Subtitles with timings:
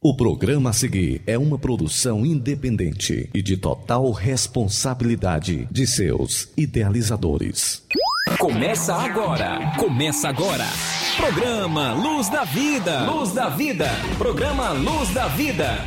[0.00, 7.84] O programa a seguir é uma produção independente e de total responsabilidade de seus idealizadores.
[8.38, 9.74] Começa agora!
[9.76, 10.66] Começa agora!
[11.16, 13.10] Programa Luz da Vida!
[13.10, 13.88] Luz da Vida!
[14.16, 15.84] Programa Luz da Vida!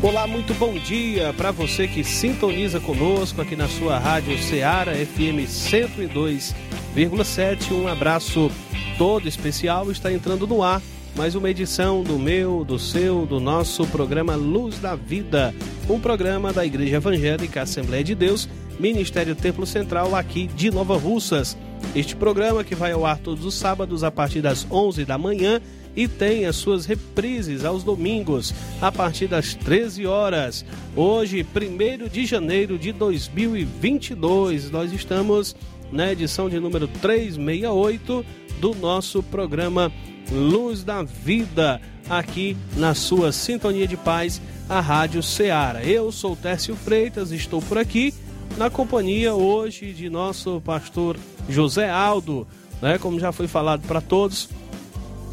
[0.00, 5.48] Olá, muito bom dia para você que sintoniza conosco aqui na sua rádio Ceará FM
[5.48, 6.54] 102
[6.96, 7.72] 101,7.
[7.72, 8.50] Um abraço
[8.96, 9.90] todo especial.
[9.92, 10.80] Está entrando no ar
[11.14, 15.54] mais uma edição do meu, do seu, do nosso programa Luz da Vida,
[15.90, 18.48] um programa da Igreja Evangélica Assembleia de Deus,
[18.80, 21.54] Ministério Templo Central aqui de Nova Russas.
[21.94, 25.60] Este programa que vai ao ar todos os sábados a partir das 11 da manhã
[25.94, 30.64] e tem as suas reprises aos domingos a partir das 13 horas.
[30.94, 35.56] Hoje, 1 de janeiro de 2022, nós estamos
[35.92, 38.24] na edição de número 368
[38.60, 39.92] do nosso programa
[40.30, 45.84] Luz da Vida, aqui na sua Sintonia de Paz, a Rádio Ceará.
[45.84, 48.12] Eu sou Tércio Freitas, estou por aqui
[48.56, 51.16] na companhia hoje de nosso pastor
[51.48, 52.46] José Aldo,
[52.80, 52.98] né?
[52.98, 54.48] Como já foi falado para todos,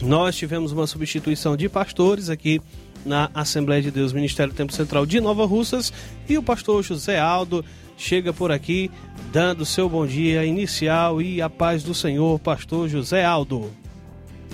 [0.02, 2.62] nós tivemos uma substituição de pastores aqui
[3.06, 5.92] na Assembleia de Deus Ministério Tempo Central de Nova Russas
[6.28, 7.64] e o pastor José Aldo
[7.98, 8.90] chega por aqui
[9.32, 13.70] dando seu bom dia inicial e a paz do Senhor, pastor José Aldo.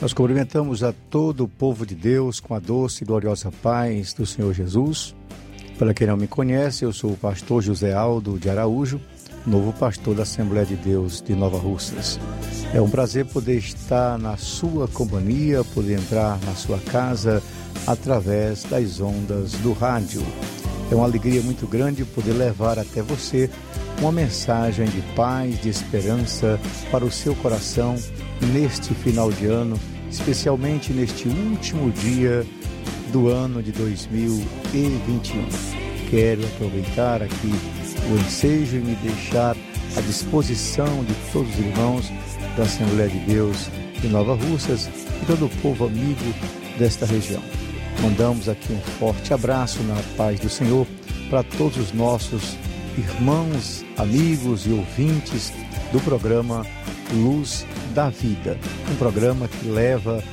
[0.01, 4.25] Nós cumprimentamos a todo o povo de Deus com a doce e gloriosa paz do
[4.25, 5.13] Senhor Jesus.
[5.77, 9.01] Para quem não me conhece, eu sou o pastor José Aldo de Araújo,
[9.45, 12.19] novo pastor da Assembleia de Deus de Nova Russas.
[12.73, 17.43] É um prazer poder estar na sua companhia, poder entrar na sua casa
[17.85, 20.21] através das ondas do rádio.
[20.91, 23.49] É uma alegria muito grande poder levar até você
[23.99, 26.59] uma mensagem de paz, de esperança
[26.89, 27.95] para o seu coração
[28.53, 29.79] neste final de ano,
[30.09, 32.45] especialmente neste último dia
[33.11, 35.45] do ano de 2021.
[36.09, 37.53] Quero aproveitar aqui
[38.11, 39.55] o ensejo e me deixar
[39.95, 42.11] à disposição de todos os irmãos
[42.57, 43.69] da Assembleia de Deus
[44.01, 46.33] de Nova Russas e todo o povo amigo
[46.79, 47.68] desta região.
[48.01, 50.87] Mandamos aqui um forte abraço na paz do Senhor
[51.29, 52.55] para todos os nossos
[52.97, 55.51] irmãos, amigos e ouvintes
[55.91, 56.65] do programa
[57.11, 58.57] Luz da Vida.
[58.89, 60.23] Um programa que leva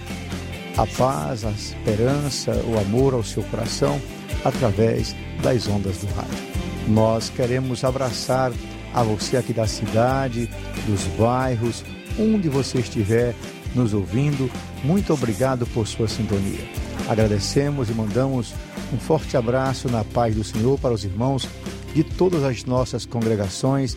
[0.77, 4.01] a paz, a esperança, o amor ao seu coração
[4.45, 6.57] através das ondas do rádio.
[6.87, 8.53] Nós queremos abraçar
[8.95, 10.49] a você aqui da cidade,
[10.87, 11.85] dos bairros,
[12.17, 13.35] onde você estiver
[13.75, 14.49] nos ouvindo.
[14.85, 16.86] Muito obrigado por sua sintonia.
[17.09, 18.53] Agradecemos e mandamos
[18.93, 21.49] um forte abraço na paz do Senhor para os irmãos
[21.95, 23.97] de todas as nossas congregações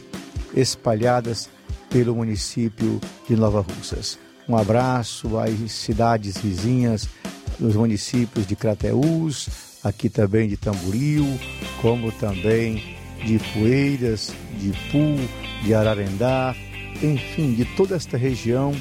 [0.56, 1.50] espalhadas
[1.90, 4.18] pelo município de Nova Russas.
[4.48, 7.08] Um abraço às cidades vizinhas,
[7.60, 9.50] dos municípios de Crateús,
[9.84, 11.26] aqui também de Tamboril,
[11.82, 15.16] como também de Poeiras, de Pu,
[15.64, 16.56] de Ararendá,
[17.04, 18.74] enfim, de toda esta região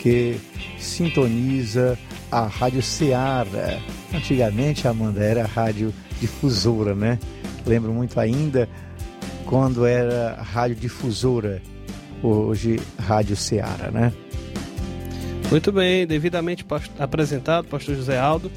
[0.00, 0.38] que
[0.78, 1.98] sintoniza
[2.30, 3.78] a Rádio Ceará.
[4.14, 7.18] Antigamente, Amanda, era a rádio difusora, né?
[7.66, 8.68] Lembro muito ainda
[9.46, 11.60] quando era rádio difusora,
[12.22, 14.12] hoje Rádio Ceará, né?
[15.50, 16.64] Muito bem, devidamente
[16.98, 18.50] apresentado, pastor José Aldo.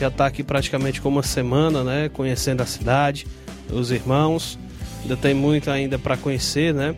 [0.00, 2.08] Já está aqui praticamente com uma semana, né?
[2.08, 3.26] Conhecendo a cidade,
[3.70, 4.58] os irmãos.
[5.02, 6.96] Ainda tem muito ainda para conhecer, né?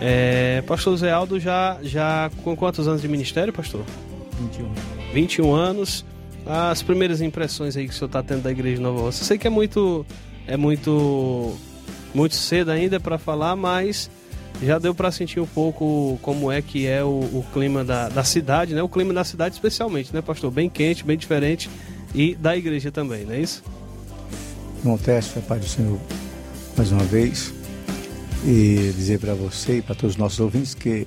[0.00, 3.84] É, pastor José Aldo já, já com quantos anos de ministério, pastor?
[4.40, 4.91] 21.
[5.12, 6.04] 21 anos.
[6.44, 9.24] As primeiras impressões aí que o senhor está tendo da Igreja Nova Roça.
[9.24, 10.04] Sei que é muito,
[10.46, 11.54] é muito,
[12.12, 14.10] muito cedo ainda para falar, mas
[14.60, 18.24] já deu para sentir um pouco como é que é o, o, clima da, da
[18.24, 18.82] cidade, né?
[18.82, 20.50] O clima da cidade especialmente, né, pastor?
[20.50, 21.70] Bem quente, bem diferente
[22.14, 23.62] e da igreja também, não é isso?
[24.82, 25.98] Bom, Teste, Pai do Senhor,
[26.76, 27.54] mais uma vez,
[28.44, 31.06] e dizer para você e para todos os nossos ouvintes que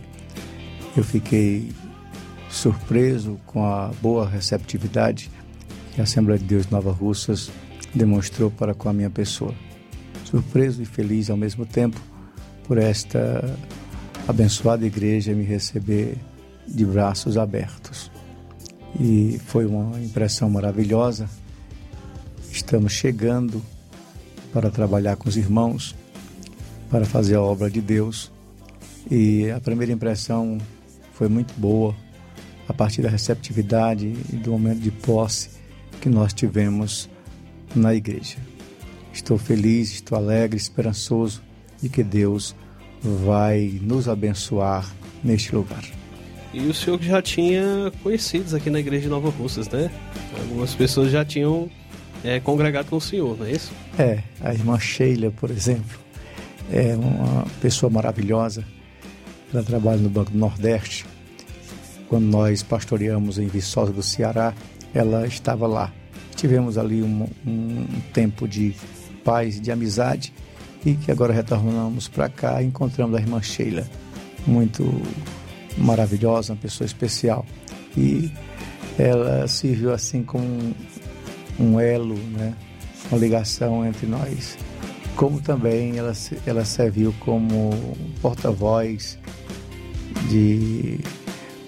[0.95, 1.69] eu fiquei
[2.55, 5.29] surpreso com a boa receptividade
[5.93, 7.51] que a Assembleia de Deus Nova Russas
[7.93, 9.53] demonstrou para com a minha pessoa.
[10.23, 11.99] Surpreso e feliz ao mesmo tempo
[12.65, 13.43] por esta
[14.27, 16.17] abençoada igreja me receber
[16.65, 18.09] de braços abertos.
[18.99, 21.29] E foi uma impressão maravilhosa.
[22.49, 23.61] Estamos chegando
[24.53, 25.93] para trabalhar com os irmãos,
[26.89, 28.31] para fazer a obra de Deus.
[29.11, 30.57] E a primeira impressão
[31.13, 31.93] foi muito boa,
[32.67, 35.49] a partir da receptividade e do momento de posse
[36.01, 37.09] que nós tivemos
[37.75, 38.37] na igreja.
[39.13, 41.41] Estou feliz, estou alegre, esperançoso
[41.81, 42.55] de que Deus
[43.01, 45.83] vai nos abençoar neste lugar.
[46.53, 49.91] E o senhor já tinha conhecidos aqui na igreja de Nova Russas, né?
[50.39, 51.69] Algumas pessoas já tinham
[52.23, 53.71] é, congregado com o senhor, não é isso?
[53.99, 55.99] É, a irmã Sheila, por exemplo,
[56.71, 58.65] é uma pessoa maravilhosa.
[59.53, 61.05] Ela trabalha no Banco do Nordeste.
[62.07, 64.53] Quando nós pastoreamos em Viçosa do Ceará,
[64.93, 65.93] ela estava lá.
[66.35, 68.75] Tivemos ali um, um tempo de
[69.23, 70.33] paz, de amizade
[70.85, 73.89] e que agora retornamos para cá e encontramos a irmã Sheila,
[74.45, 74.83] muito
[75.77, 77.45] maravilhosa, uma pessoa especial.
[77.97, 78.31] E
[78.97, 80.45] ela serviu assim como
[81.59, 82.53] um, elo, né?
[83.09, 84.57] uma ligação entre nós.
[85.15, 86.13] Como também ela,
[86.45, 87.71] ela serviu como
[88.21, 89.17] porta-voz
[90.29, 90.99] de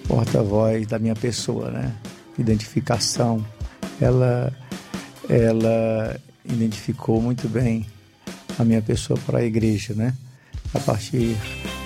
[0.08, 1.92] porta-voz da minha pessoa, né?
[2.38, 3.44] Identificação.
[4.00, 4.52] Ela,
[5.28, 7.86] ela identificou muito bem
[8.58, 10.14] a minha pessoa para a igreja, né?
[10.74, 11.36] A partir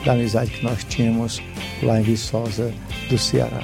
[0.05, 1.43] da amizade que nós tínhamos
[1.83, 2.73] lá em Viçosa
[3.11, 3.63] do Ceará.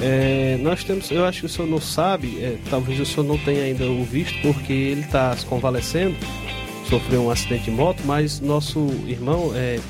[0.00, 3.36] É, nós temos, eu acho que o senhor não sabe, é, talvez o senhor não
[3.36, 6.14] tenha ainda o visto, porque ele está se convalescendo,
[6.88, 9.80] sofreu um acidente de moto, mas nosso irmão é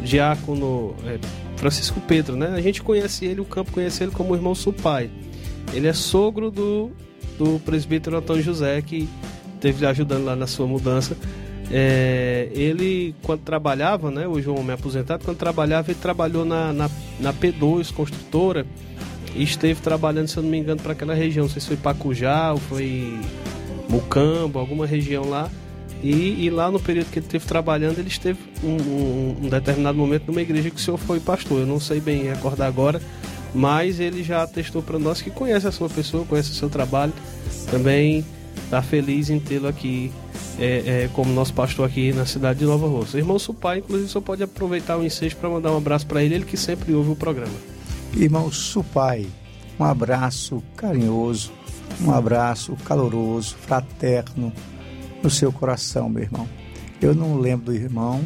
[0.00, 1.18] diácono é,
[1.56, 2.52] Francisco Pedro, né?
[2.54, 5.10] A gente conhece ele, o campo conhece ele como irmão Supai.
[5.72, 6.90] Ele é sogro do,
[7.38, 9.08] do presbítero Antônio José, que
[9.60, 11.16] teve ajudando lá na sua mudança.
[11.70, 16.72] É, ele, quando trabalhava, né, hoje é um homem aposentado, quando trabalhava, ele trabalhou na,
[16.72, 18.64] na, na P2 Construtora
[19.34, 21.44] e esteve trabalhando, se eu não me engano, para aquela região.
[21.44, 23.18] Não sei se foi Pacujá ou foi
[23.88, 25.50] Mucambo, alguma região lá.
[26.02, 29.96] E, e, lá no período que ele esteve trabalhando, ele esteve um, um, um, determinado
[29.96, 31.60] momento numa igreja que o senhor foi pastor.
[31.60, 33.00] Eu não sei bem recordar agora,
[33.54, 37.12] mas ele já atestou para nós que conhece a sua pessoa, conhece o seu trabalho.
[37.70, 38.24] Também
[38.64, 40.12] está feliz em tê-lo aqui
[40.58, 43.18] é, é, como nosso pastor aqui na cidade de Nova Rosa.
[43.18, 46.44] Irmão Supai, inclusive, só pode aproveitar o ensejo para mandar um abraço para ele, ele
[46.44, 47.54] que sempre ouve o programa.
[48.14, 49.26] Irmão Supai,
[49.78, 51.52] um abraço carinhoso,
[52.02, 54.52] um abraço caloroso, fraterno
[55.26, 56.48] no seu coração, meu irmão.
[57.00, 58.24] Eu não lembro do irmão,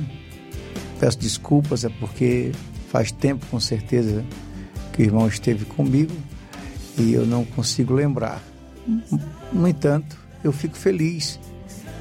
[0.99, 2.52] peço desculpas, é porque
[2.91, 4.23] faz tempo com certeza
[4.93, 6.12] que o irmão esteve comigo
[6.99, 8.43] e eu não consigo lembrar.
[9.50, 10.14] No entanto,
[10.44, 11.41] eu fico feliz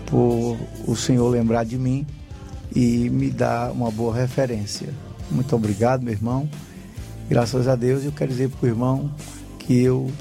[0.05, 2.05] por o Senhor lembrar de mim
[2.75, 4.89] e me dar uma boa referência.
[5.31, 6.49] Muito obrigado, meu irmão.
[7.29, 9.09] Graças a Deus, eu quero dizer para o irmão
[9.59, 10.11] que eu,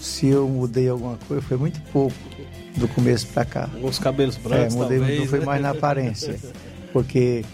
[0.00, 2.33] se eu mudei alguma coisa, foi muito pouco
[2.76, 3.70] do começo para cá.
[3.82, 6.38] Os cabelos brancos, é, mudei, talvez, não foi mais na aparência,
[6.92, 7.44] porque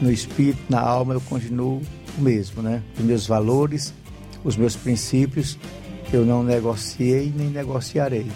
[0.00, 1.82] no espírito, na alma, eu continuo
[2.18, 2.82] o mesmo, né?
[2.98, 3.94] Os meus valores,
[4.44, 5.58] os meus princípios,
[6.12, 8.26] eu não negociei nem negociarei.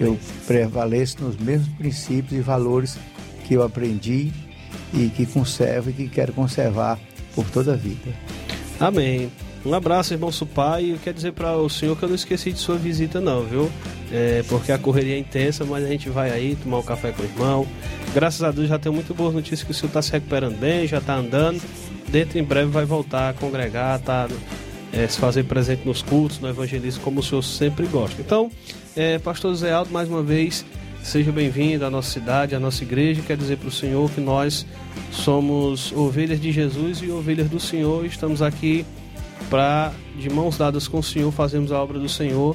[0.00, 2.98] Eu prevaleço nos mesmos princípios e valores
[3.44, 4.32] que eu aprendi
[4.92, 6.98] e que conservo e que quero conservar
[7.34, 8.12] por toda a vida.
[8.80, 9.30] Amém.
[9.64, 10.92] Um abraço, irmão Supai.
[10.92, 13.70] Eu quero dizer para o senhor que eu não esqueci de sua visita, não, viu?
[14.12, 17.22] É, porque a correria é intensa, mas a gente vai aí tomar um café com
[17.22, 17.66] o irmão.
[18.12, 20.86] Graças a Deus já tenho muito boas notícias que o senhor está se recuperando bem,
[20.86, 21.62] já está andando.
[22.10, 24.28] Dentro em breve vai voltar a congregar, tá?
[24.92, 28.20] É, se fazer presente nos cultos, no evangelismo, como o senhor sempre gosta.
[28.20, 28.50] Então,
[28.94, 30.66] é, Pastor Zé Aldo, mais uma vez,
[31.02, 33.22] seja bem-vindo à nossa cidade, à nossa igreja.
[33.26, 34.66] Quero dizer para o senhor que nós
[35.10, 38.04] somos ovelhas de Jesus e ovelhas do Senhor.
[38.04, 38.84] Estamos aqui
[39.48, 42.54] para, de mãos dadas com o Senhor, fazermos a obra do Senhor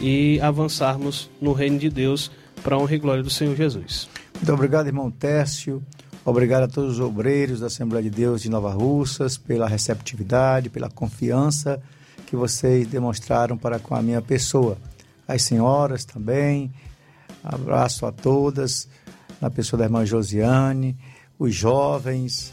[0.00, 2.30] e avançarmos no reino de Deus
[2.62, 4.08] para a honra e glória do Senhor Jesus.
[4.34, 5.82] Muito obrigado, irmão Técio.
[6.24, 10.90] Obrigado a todos os obreiros da Assembleia de Deus de Nova Russas pela receptividade, pela
[10.90, 11.80] confiança
[12.26, 14.76] que vocês demonstraram para com a minha pessoa.
[15.26, 16.72] As senhoras também,
[17.42, 18.88] abraço a todas,
[19.40, 20.96] na pessoa da irmã Josiane,
[21.38, 22.52] os jovens,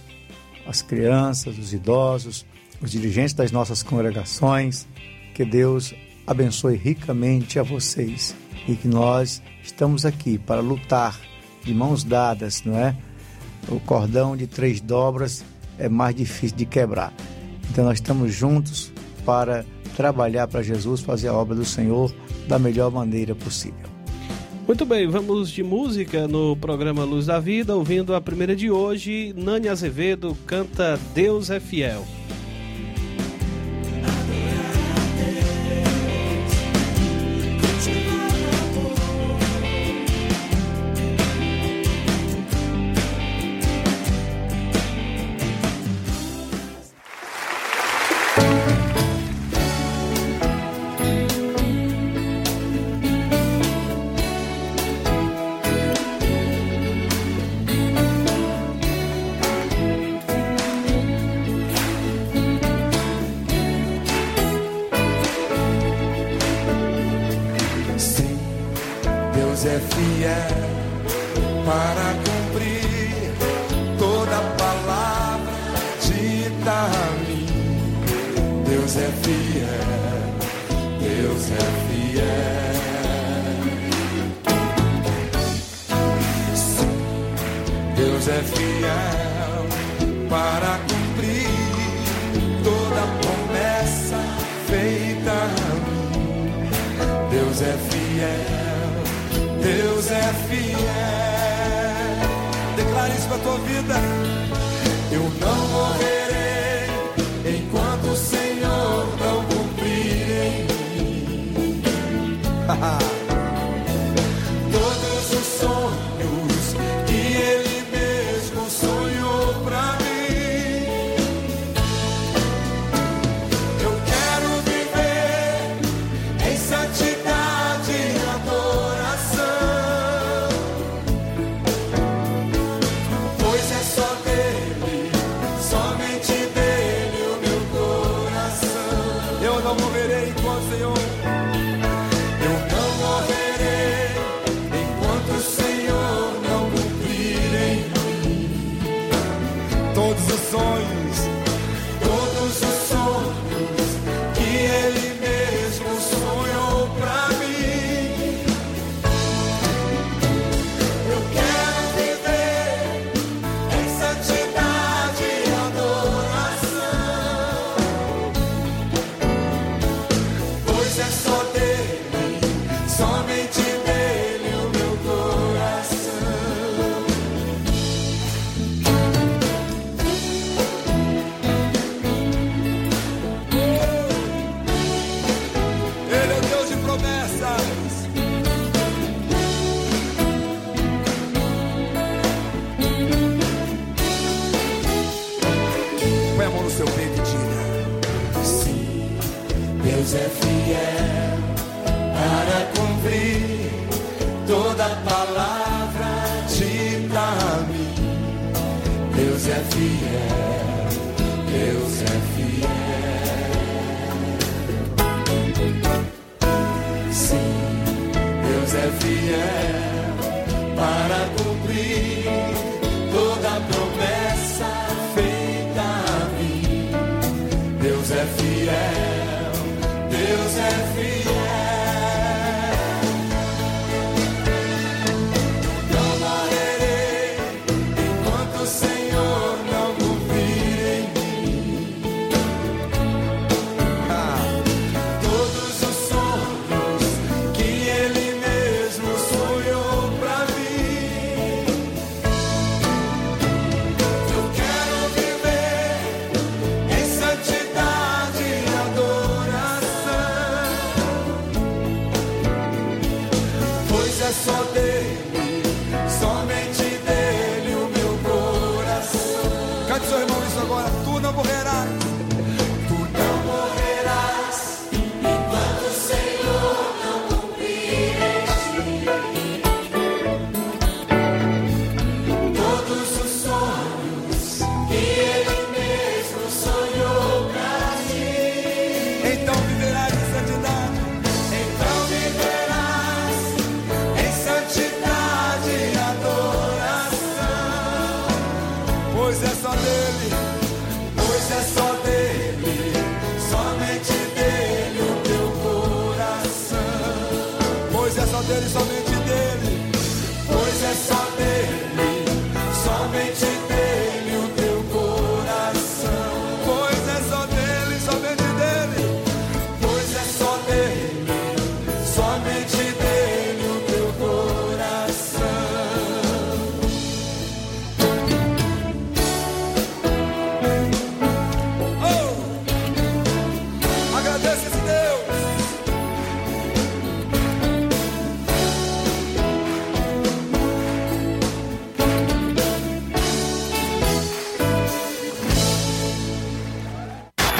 [0.67, 2.45] as crianças, os idosos,
[2.81, 4.87] os dirigentes das nossas congregações.
[5.33, 8.35] Que Deus abençoe ricamente a vocês
[8.67, 11.19] e que nós estamos aqui para lutar
[11.63, 12.95] de mãos dadas, não é?
[13.67, 15.43] O cordão de três dobras
[15.77, 17.13] é mais difícil de quebrar.
[17.69, 18.91] Então nós estamos juntos
[19.25, 19.65] para
[19.95, 22.13] trabalhar para Jesus, fazer a obra do Senhor
[22.47, 23.93] da melhor maneira possível.
[24.65, 29.33] Muito bem, vamos de música no programa Luz da Vida, ouvindo a primeira de hoje,
[29.35, 32.05] Nani Azevedo canta Deus é Fiel.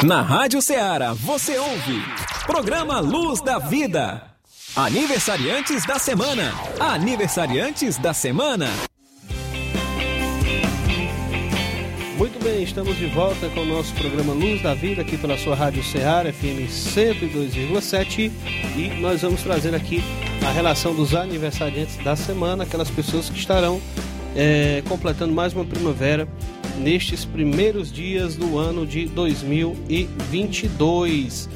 [0.04, 2.04] Na Rádio Ceará você ouve
[2.46, 4.22] Programa Luz da Vida.
[4.76, 6.52] Aniversariantes da semana.
[6.78, 8.68] Aniversariantes da semana.
[12.18, 15.56] Muito bem, estamos de volta com o nosso programa Luz da Vida aqui pela sua
[15.56, 18.30] Rádio Ceará FM 102,7
[18.76, 20.04] e nós vamos trazer aqui
[20.46, 23.82] a relação dos aniversariantes da semana, aquelas pessoas que estarão
[24.36, 26.28] é, completando mais uma primavera
[26.78, 31.50] nestes primeiros dias do ano de 2022.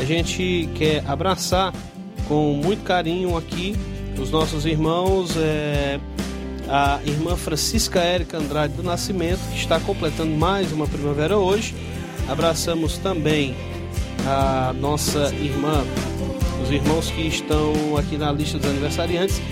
[0.00, 1.72] A gente quer abraçar
[2.28, 3.74] com muito carinho aqui
[4.18, 5.36] os nossos irmãos.
[5.36, 6.00] É,
[6.68, 11.74] a irmã Francisca Érica Andrade do Nascimento, que está completando mais uma primavera hoje.
[12.28, 13.54] Abraçamos também
[14.26, 15.84] a nossa irmã,
[16.62, 19.42] os irmãos que estão aqui na lista dos aniversariantes,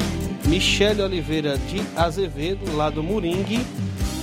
[0.47, 3.61] Michele Oliveira de Azevedo, lá do Moringue.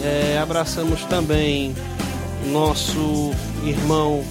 [0.03, 1.75] É, abraçamos também
[2.51, 3.31] nosso
[3.63, 4.23] irmão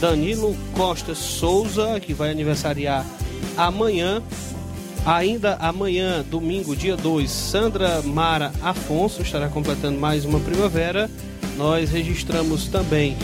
[0.00, 3.04] Danilo Costa Souza, que vai aniversariar
[3.56, 4.22] amanhã.
[5.04, 11.10] Ainda amanhã, domingo, dia 2, Sandra Mara Afonso estará completando mais uma primavera.
[11.56, 13.16] Nós registramos também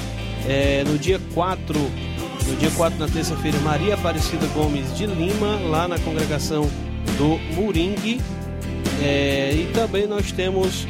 [0.47, 5.87] é, no dia 4, no dia 4, na terça-feira, Maria Aparecida Gomes de Lima, lá
[5.87, 6.69] na congregação
[7.19, 8.21] do Muringue.
[9.03, 10.87] É, e também nós temos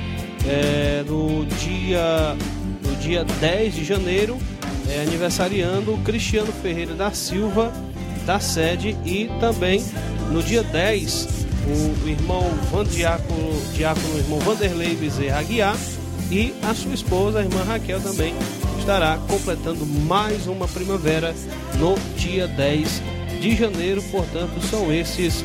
[0.47, 2.37] é, no, dia,
[2.83, 4.39] no dia 10 de janeiro,
[4.89, 7.73] é, aniversariando Cristiano Ferreira da Silva,
[8.27, 9.85] da sede, e também
[10.31, 11.29] no dia 10,
[11.67, 15.77] o irmão Van Diácono, Diácono, irmão Vanderlei Bezerra Aguiar
[16.31, 18.35] e a sua esposa, a irmã Raquel, também
[18.79, 21.35] estará completando mais uma primavera
[21.79, 23.03] no dia 10
[23.41, 24.03] de janeiro.
[24.11, 25.45] Portanto, são esses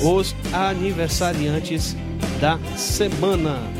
[0.00, 1.96] os aniversariantes
[2.40, 3.77] da semana.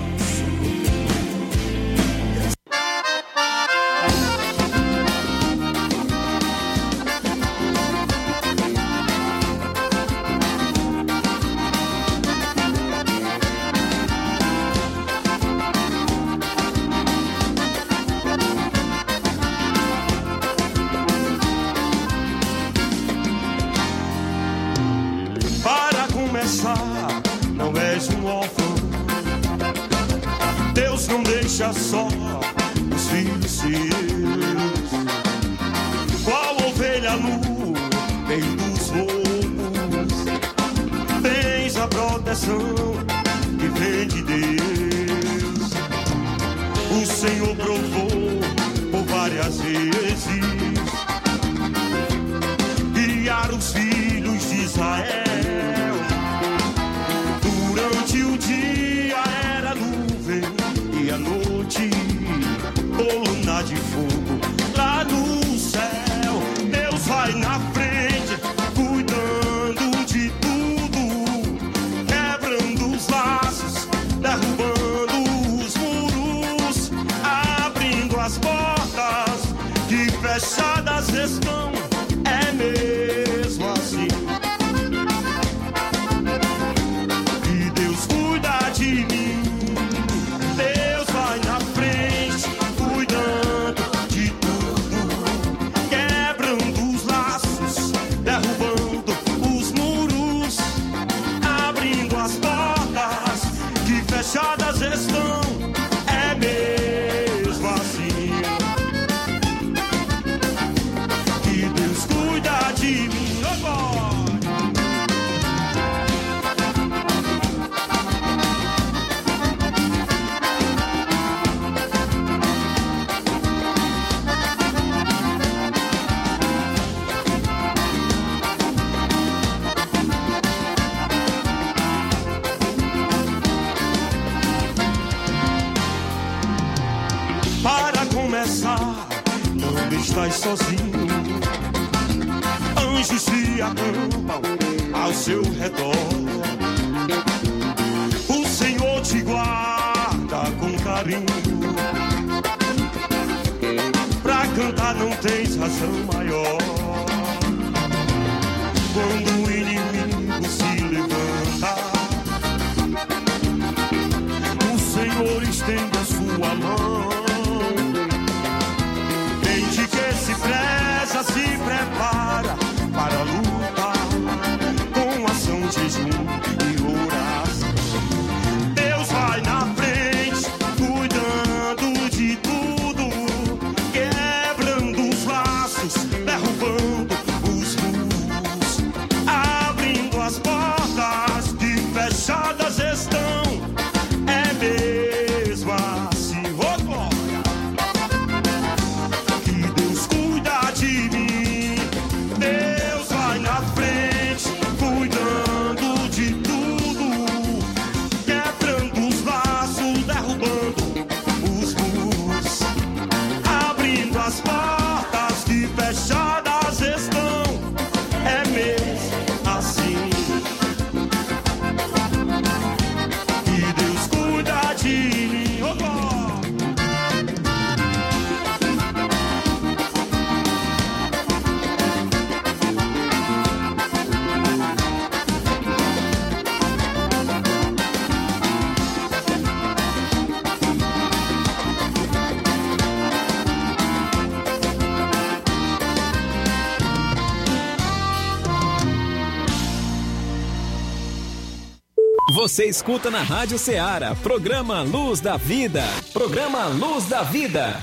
[252.58, 255.84] Você escuta na Rádio Ceará, programa Luz da Vida.
[256.12, 257.80] Programa Luz da Vida.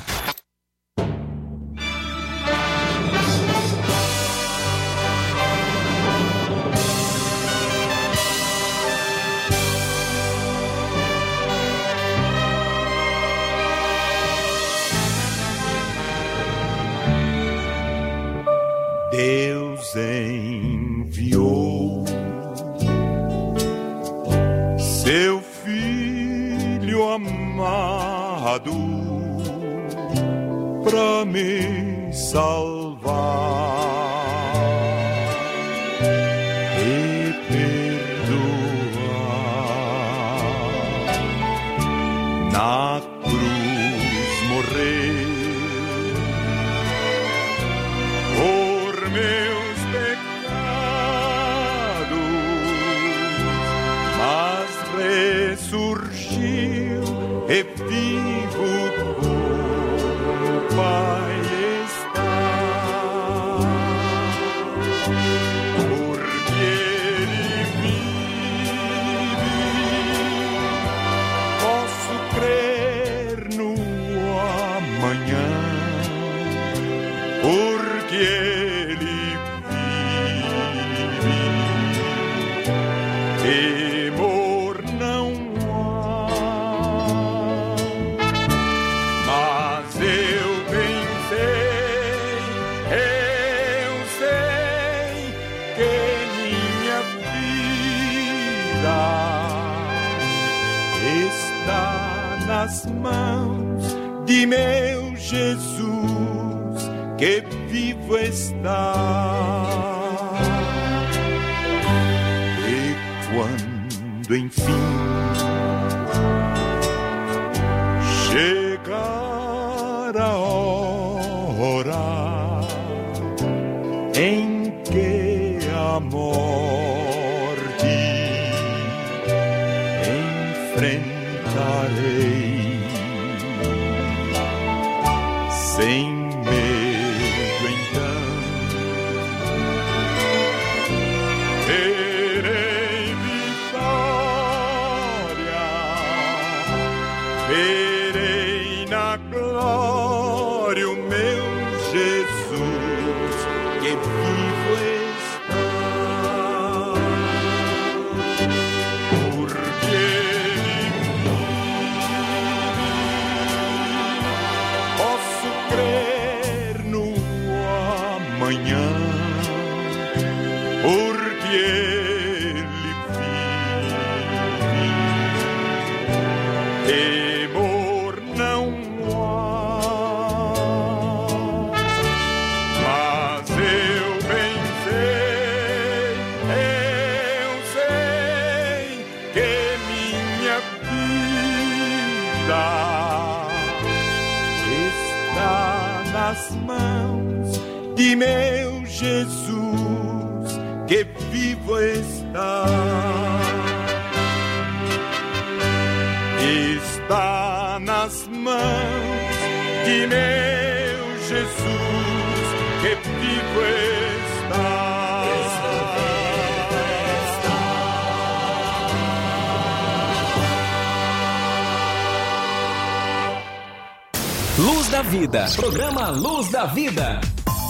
[225.17, 225.45] Vida.
[225.55, 227.21] Programa Luz da Vida.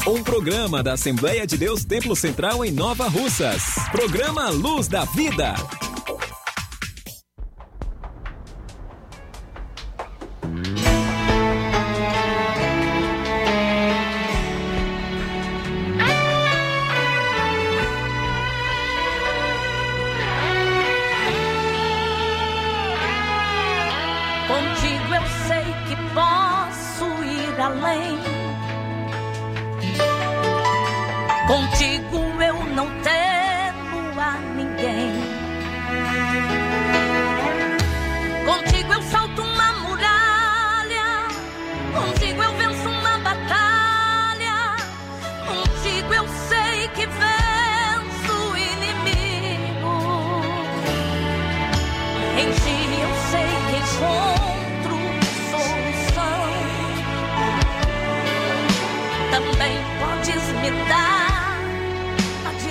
[0.08, 3.62] Um programa da Assembleia de Deus Templo Central em Nova Russas.
[3.92, 5.54] Programa Luz da Vida.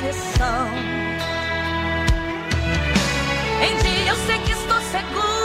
[0.05, 0.69] correção.
[3.63, 5.44] Em dia eu sei que estou seguro.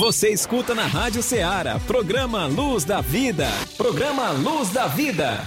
[0.00, 3.46] Você escuta na Rádio Ceará, programa Luz da Vida.
[3.76, 5.40] Programa Luz da Vida.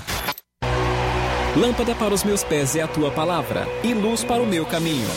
[1.58, 5.08] Lâmpada para os meus pés é a tua palavra e luz para o meu caminho.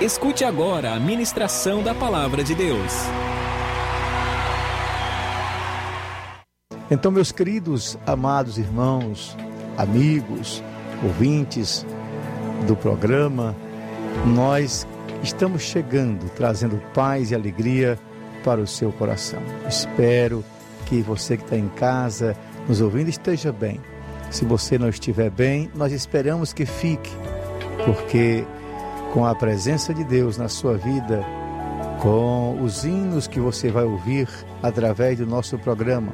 [0.00, 2.92] Escute agora a ministração da palavra de Deus.
[6.88, 9.36] Então, meus queridos, amados irmãos,
[9.76, 10.62] amigos,
[11.02, 11.84] ouvintes
[12.68, 13.52] do programa,
[14.24, 14.86] nós
[15.24, 17.98] estamos chegando, trazendo paz e alegria
[18.46, 19.42] para o seu coração.
[19.68, 20.44] Espero
[20.84, 22.36] que você que está em casa
[22.68, 23.80] nos ouvindo esteja bem.
[24.30, 27.10] Se você não estiver bem, nós esperamos que fique,
[27.84, 28.46] porque
[29.12, 31.24] com a presença de Deus na sua vida,
[32.00, 34.28] com os hinos que você vai ouvir
[34.62, 36.12] através do nosso programa,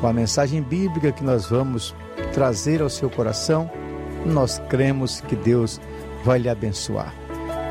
[0.00, 1.96] com a mensagem bíblica que nós vamos
[2.32, 3.68] trazer ao seu coração,
[4.24, 5.80] nós cremos que Deus
[6.24, 7.12] vai lhe abençoar,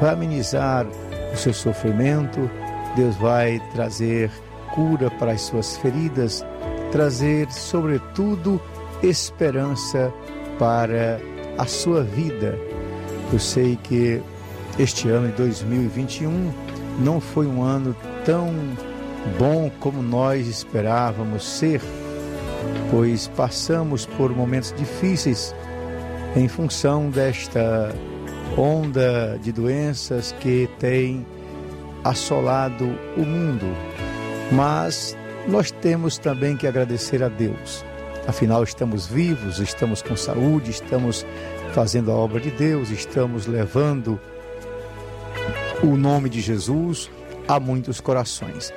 [0.02, 0.86] vai amenizar
[1.34, 2.50] o seu sofrimento,
[2.96, 4.30] Deus vai trazer
[4.74, 6.46] cura para as suas feridas,
[6.92, 8.62] trazer, sobretudo,
[9.04, 10.14] esperança
[10.58, 11.20] para
[11.58, 12.58] a sua vida.
[13.32, 14.22] Eu sei que
[14.80, 16.52] este ano de 2021
[17.00, 18.54] não foi um ano tão
[19.38, 21.82] bom como nós esperávamos ser,
[22.90, 25.56] pois passamos por momentos difíceis
[26.36, 27.94] em função desta
[28.58, 31.26] onda de doenças que tem
[32.04, 32.86] assolado
[33.18, 33.66] o mundo,
[34.52, 37.84] mas nós temos também que agradecer a Deus.
[38.28, 41.26] Afinal, estamos vivos, estamos com saúde, estamos
[41.74, 44.20] fazendo a obra de Deus, estamos levando
[45.82, 47.10] o nome de Jesus
[47.48, 48.72] a muitos corações.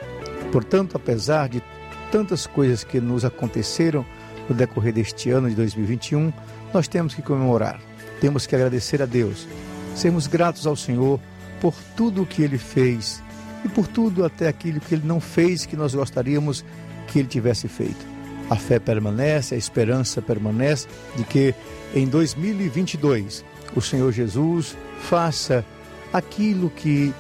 [0.51, 1.63] Portanto, apesar de
[2.11, 4.07] tantas coisas que nos aconteceram
[4.49, 6.33] no decorrer deste ano de 2021,
[6.73, 7.81] nós temos que comemorar,
[8.21, 9.47] temos que agradecer a Deus,
[9.95, 11.21] sermos gratos ao Senhor
[11.65, 13.23] por tudo o que ele fez
[13.65, 16.63] e por tudo até aquilo que ele não fez que nós gostaríamos
[17.07, 18.05] que ele tivesse feito.
[18.51, 21.55] A fé permanece, a esperança permanece de que
[21.95, 23.43] em 2022
[23.75, 25.65] o Senhor Jesus faça
[26.13, 27.15] aquilo que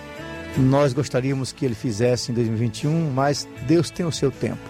[0.59, 4.61] nós gostaríamos que ele fizesse em 2021, mas Deus tem o seu tempo.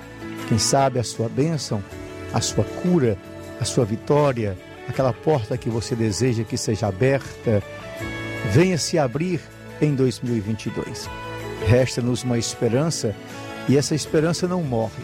[0.48, 1.82] Quem sabe a sua bênção,
[2.32, 3.18] a sua cura,
[3.60, 4.56] a sua vitória,
[4.88, 7.60] aquela porta que você deseja que seja aberta,
[8.52, 9.40] venha se abrir
[9.80, 11.08] em 2022.
[11.66, 13.14] Resta-nos uma esperança
[13.68, 15.02] e essa esperança não morre,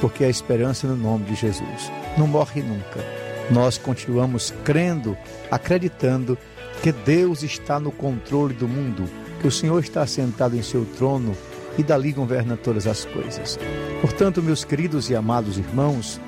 [0.00, 3.04] porque a esperança no nome de Jesus não morre nunca.
[3.50, 5.16] Nós continuamos crendo,
[5.50, 6.38] acreditando
[6.82, 9.04] que Deus está no controle do mundo,
[9.40, 11.36] que o Senhor está sentado em seu trono
[11.76, 13.58] e dali governa todas as coisas.
[14.00, 16.20] Portanto, meus queridos e amados irmãos,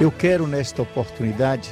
[0.00, 1.70] eu quero nesta oportunidade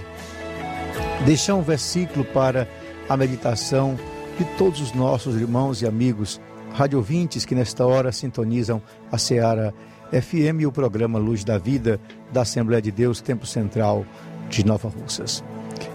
[1.24, 2.68] deixar um versículo para
[3.08, 3.98] a meditação
[4.38, 6.40] de todos os nossos irmãos e amigos
[6.72, 9.72] radiovintes que nesta hora sintonizam a Seara
[10.10, 11.98] FM e o programa Luz da Vida
[12.32, 14.04] da Assembleia de Deus Tempo Central
[14.50, 15.42] de Nova Russas.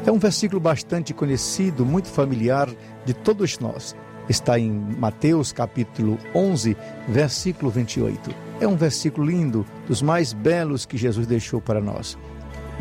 [0.05, 2.67] É um versículo bastante conhecido, muito familiar
[3.05, 3.95] de todos nós.
[4.27, 6.75] Está em Mateus capítulo 11,
[7.07, 8.33] versículo 28.
[8.59, 12.17] É um versículo lindo, dos mais belos que Jesus deixou para nós.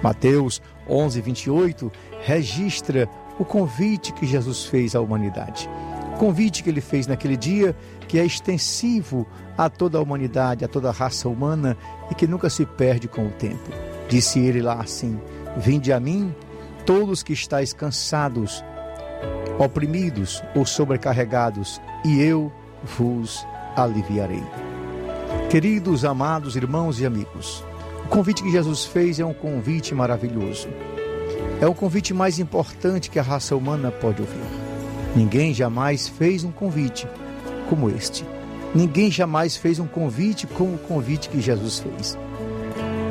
[0.03, 1.93] Mateus 11, 28
[2.23, 3.09] registra
[3.41, 5.69] o convite que Jesus fez à humanidade.
[6.15, 7.75] O convite que ele fez naquele dia,
[8.07, 9.27] que é extensivo
[9.57, 11.75] a toda a humanidade, a toda a raça humana
[12.11, 13.71] e que nunca se perde com o tempo.
[14.11, 15.19] Disse ele lá assim:
[15.57, 16.35] Vinde a mim,
[16.85, 18.63] todos que estáis cansados,
[19.59, 22.53] oprimidos ou sobrecarregados, e eu
[22.99, 24.45] vos aliviarei.
[25.49, 27.65] Queridos, amados irmãos e amigos,
[28.05, 30.69] o convite que Jesus fez é um convite maravilhoso.
[31.61, 34.41] É o convite mais importante que a raça humana pode ouvir.
[35.15, 37.07] Ninguém jamais fez um convite
[37.69, 38.25] como este.
[38.75, 42.19] Ninguém jamais fez um convite como o convite que Jesus fez.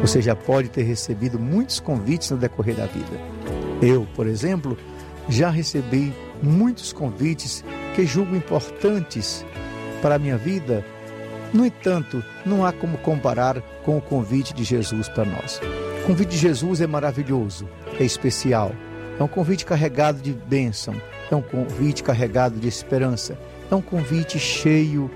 [0.01, 3.19] Você já pode ter recebido muitos convites no decorrer da vida.
[3.81, 4.75] Eu, por exemplo,
[5.27, 7.63] já recebi muitos convites
[7.95, 9.45] que julgo importantes
[10.01, 10.83] para a minha vida.
[11.53, 15.62] No entanto, não há como comparar com o convite de Jesus para nós.
[16.03, 17.67] O convite de Jesus é maravilhoso,
[17.99, 18.71] é especial.
[19.19, 20.95] É um convite carregado de bênção,
[21.29, 23.37] é um convite carregado de esperança,
[23.69, 25.12] é um convite cheio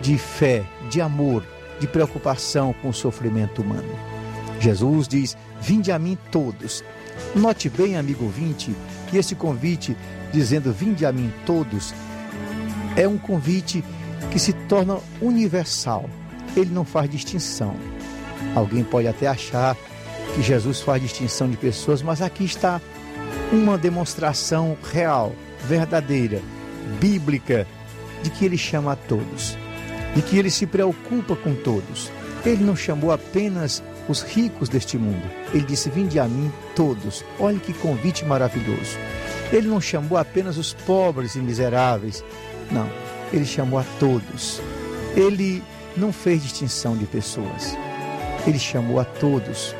[0.00, 1.42] de fé, de amor,
[1.80, 3.88] de preocupação com o sofrimento humano.
[4.60, 6.84] Jesus diz: Vinde a mim todos.
[7.34, 8.74] Note bem, amigo ouvinte,
[9.08, 9.96] que esse convite,
[10.32, 11.94] dizendo Vinde a mim todos,
[12.96, 13.82] é um convite
[14.30, 16.08] que se torna universal.
[16.56, 17.74] Ele não faz distinção.
[18.54, 19.76] Alguém pode até achar
[20.34, 22.80] que Jesus faz distinção de pessoas, mas aqui está
[23.52, 25.32] uma demonstração real,
[25.66, 26.40] verdadeira,
[27.00, 27.66] bíblica,
[28.22, 29.56] de que ele chama a todos.
[30.16, 32.10] e que ele se preocupa com todos.
[32.44, 35.22] Ele não chamou apenas os ricos deste mundo.
[35.52, 37.24] Ele disse: Vinde a mim todos.
[37.38, 38.96] Olhe que convite maravilhoso.
[39.52, 42.24] Ele não chamou apenas os pobres e miseráveis.
[42.70, 42.88] Não,
[43.32, 44.60] ele chamou a todos.
[45.14, 45.62] Ele
[45.96, 47.76] não fez distinção de pessoas.
[48.46, 49.74] Ele chamou a todos,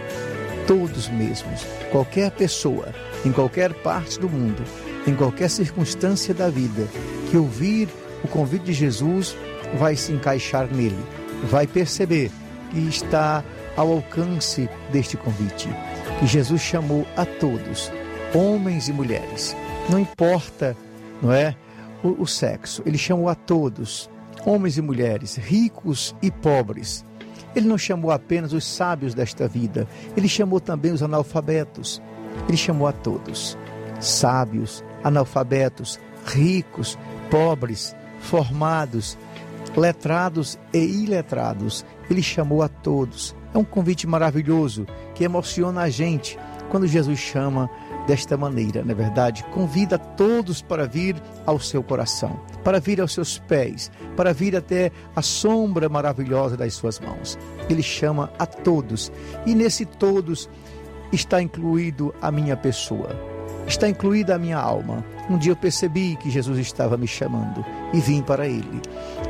[0.69, 1.67] todos mesmos.
[1.91, 2.95] Qualquer pessoa,
[3.25, 4.63] em qualquer parte do mundo,
[5.07, 6.87] em qualquer circunstância da vida,
[7.31, 7.89] que ouvir
[8.23, 9.35] o convite de Jesus
[9.79, 11.03] vai se encaixar nele,
[11.45, 12.31] vai perceber
[12.71, 13.43] que está
[13.77, 15.69] ao alcance deste convite,
[16.21, 17.91] que Jesus chamou a todos,
[18.35, 19.57] homens e mulheres.
[19.89, 20.77] Não importa,
[21.23, 21.57] não é,
[22.05, 24.11] o, o sexo, ele chamou a todos,
[24.45, 27.05] homens e mulheres, ricos e pobres.
[27.59, 32.01] Ele não chamou apenas os sábios desta vida, ele chamou também os analfabetos.
[32.47, 33.59] Ele chamou a todos,
[33.99, 36.97] sábios, analfabetos, ricos,
[37.29, 39.19] pobres, formados,
[39.77, 41.85] letrados e iletrados.
[42.09, 43.35] Ele chamou a todos.
[43.53, 44.87] É um convite maravilhoso
[45.17, 46.39] que emociona a gente
[46.71, 47.69] quando Jesus chama
[48.09, 53.13] desta maneira, na é verdade, convida todos para vir ao seu coração, para vir aos
[53.13, 57.39] seus pés, para vir até a sombra maravilhosa das suas mãos.
[57.69, 59.13] Ele chama a todos,
[59.45, 60.49] e nesse todos
[61.13, 63.11] está incluído a minha pessoa,
[63.67, 65.05] está incluída a minha alma.
[65.29, 68.81] Um dia eu percebi que Jesus estava me chamando e vim para ele.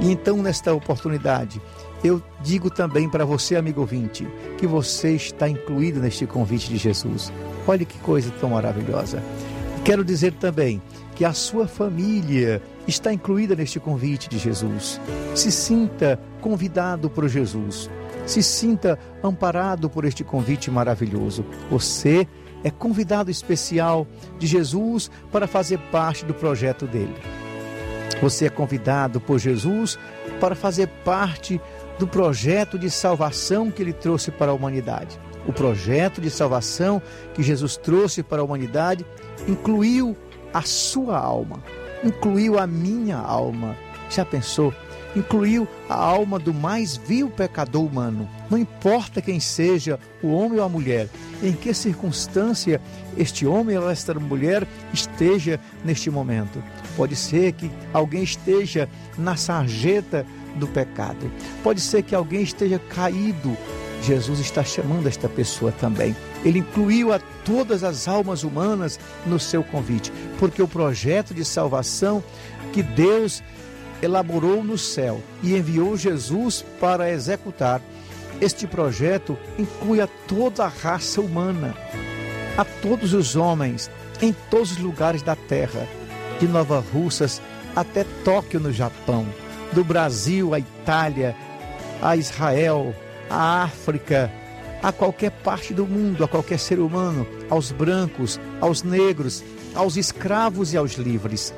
[0.00, 1.60] E então, nesta oportunidade,
[2.04, 4.24] eu digo também para você, amigo ouvinte,
[4.56, 7.32] que você está incluído neste convite de Jesus.
[7.68, 9.22] Olha que coisa tão maravilhosa.
[9.84, 10.80] Quero dizer também
[11.14, 14.98] que a sua família está incluída neste convite de Jesus.
[15.34, 17.90] Se sinta convidado por Jesus.
[18.24, 21.44] Se sinta amparado por este convite maravilhoso.
[21.70, 22.26] Você
[22.64, 24.06] é convidado especial
[24.38, 27.14] de Jesus para fazer parte do projeto dele.
[28.22, 29.98] Você é convidado por Jesus
[30.40, 31.60] para fazer parte
[31.98, 35.18] do projeto de salvação que ele trouxe para a humanidade.
[35.48, 37.00] O projeto de salvação
[37.32, 39.04] que Jesus trouxe para a humanidade
[39.48, 40.14] incluiu
[40.52, 41.64] a sua alma,
[42.04, 43.74] incluiu a minha alma.
[44.10, 44.74] Já pensou?
[45.16, 48.28] Incluiu a alma do mais vil pecador humano.
[48.50, 51.08] Não importa quem seja, o homem ou a mulher,
[51.42, 52.78] em que circunstância
[53.16, 56.62] este homem ou esta mulher esteja neste momento.
[56.94, 58.86] Pode ser que alguém esteja
[59.16, 60.26] na sarjeta
[60.56, 61.32] do pecado.
[61.62, 63.56] Pode ser que alguém esteja caído.
[64.02, 66.16] Jesus está chamando esta pessoa também.
[66.44, 72.22] Ele incluiu a todas as almas humanas no seu convite, porque o projeto de salvação
[72.72, 73.42] que Deus
[74.00, 77.82] elaborou no céu e enviou Jesus para executar,
[78.40, 81.74] este projeto inclui a toda a raça humana,
[82.56, 83.90] a todos os homens,
[84.22, 85.86] em todos os lugares da terra,
[86.38, 87.42] de Nova Russas
[87.74, 89.26] até Tóquio, no Japão
[89.72, 91.36] do Brasil à Itália,
[92.00, 92.94] a Israel,
[93.30, 94.30] a África,
[94.82, 100.72] a qualquer parte do mundo, a qualquer ser humano, aos brancos, aos negros, aos escravos
[100.72, 101.54] e aos livres.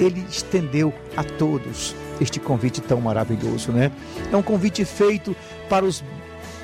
[0.00, 3.92] Ele estendeu a todos este convite tão maravilhoso, né?
[4.32, 5.36] É um convite feito
[5.68, 6.02] para os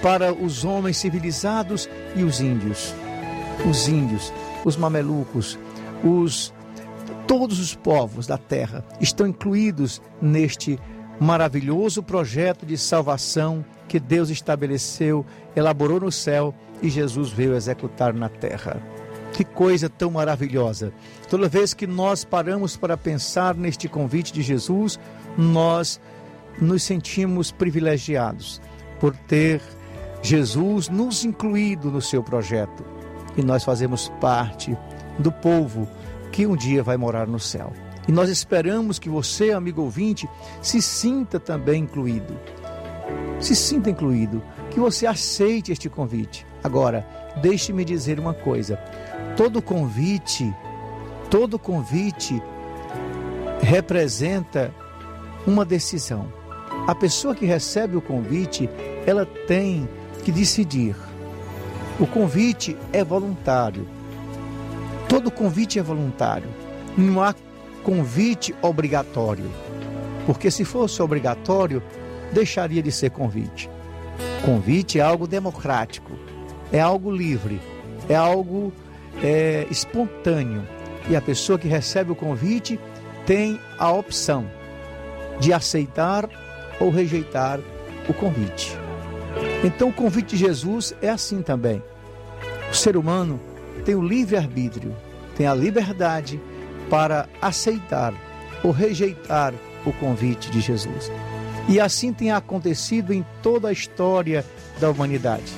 [0.03, 2.95] para os homens civilizados e os índios.
[3.69, 4.33] Os índios,
[4.65, 5.59] os mamelucos,
[6.05, 6.55] os
[7.27, 10.79] todos os povos da terra estão incluídos neste
[11.21, 15.25] maravilhoso projeto de salvação que Deus estabeleceu,
[15.57, 18.81] elaborou no céu e Jesus veio executar na terra.
[19.33, 20.93] Que coisa tão maravilhosa!
[21.29, 24.99] Toda vez que nós paramos para pensar neste convite de Jesus,
[25.37, 26.01] nós
[26.61, 28.61] nos sentimos privilegiados
[28.99, 29.61] por ter
[30.23, 32.85] Jesus nos incluído no seu projeto
[33.37, 34.77] e nós fazemos parte
[35.19, 35.89] do povo
[36.33, 37.73] que um dia vai morar no céu.
[38.09, 40.27] E nós esperamos que você, amigo ouvinte,
[40.63, 42.35] se sinta também incluído.
[43.39, 46.47] Se sinta incluído, que você aceite este convite.
[46.65, 47.07] Agora,
[47.43, 48.77] deixe-me dizer uma coisa:
[49.37, 50.51] todo convite,
[51.31, 52.43] todo convite
[53.61, 54.73] representa
[55.47, 56.33] uma decisão.
[56.87, 58.71] A pessoa que recebe o convite,
[59.07, 59.87] ela tem
[60.25, 60.97] que decidir.
[62.01, 63.87] O convite é voluntário.
[65.09, 66.49] Todo convite é voluntário.
[66.97, 67.35] Não há
[67.83, 69.51] convite obrigatório.
[70.27, 71.83] Porque se fosse obrigatório,
[72.33, 73.71] deixaria de ser convite.
[74.45, 76.13] Convite é algo democrático,
[76.73, 77.61] é algo livre,
[78.09, 78.73] é algo
[79.23, 80.63] é, espontâneo.
[81.09, 82.79] E a pessoa que recebe o convite
[83.27, 84.47] tem a opção
[85.41, 86.29] de aceitar
[86.81, 87.61] ou rejeitar
[88.09, 88.77] o convite.
[89.65, 91.83] Então, o convite de Jesus é assim também.
[92.71, 93.41] O ser humano
[93.85, 94.95] tem o livre-arbítrio,
[95.37, 96.41] tem a liberdade
[96.91, 98.15] para aceitar
[98.63, 101.11] ou rejeitar o convite de Jesus.
[101.69, 104.45] E assim tem acontecido em toda a história
[104.81, 105.53] da humanidade.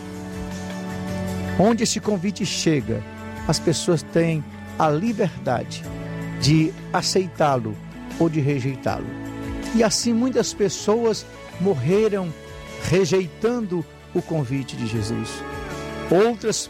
[1.58, 3.02] Onde esse convite chega,
[3.46, 4.44] as pessoas têm
[4.78, 5.84] a liberdade
[6.40, 7.76] de aceitá-lo
[8.18, 9.06] ou de rejeitá-lo.
[9.74, 11.24] E assim muitas pessoas
[11.60, 12.32] morreram
[12.88, 15.28] rejeitando o convite de Jesus.
[16.10, 16.68] Outras,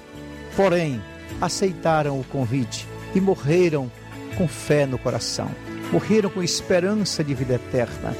[0.56, 1.00] porém,
[1.40, 3.90] aceitaram o convite e morreram
[4.36, 5.50] com fé no coração,
[5.92, 8.14] morreram com esperança de vida eterna,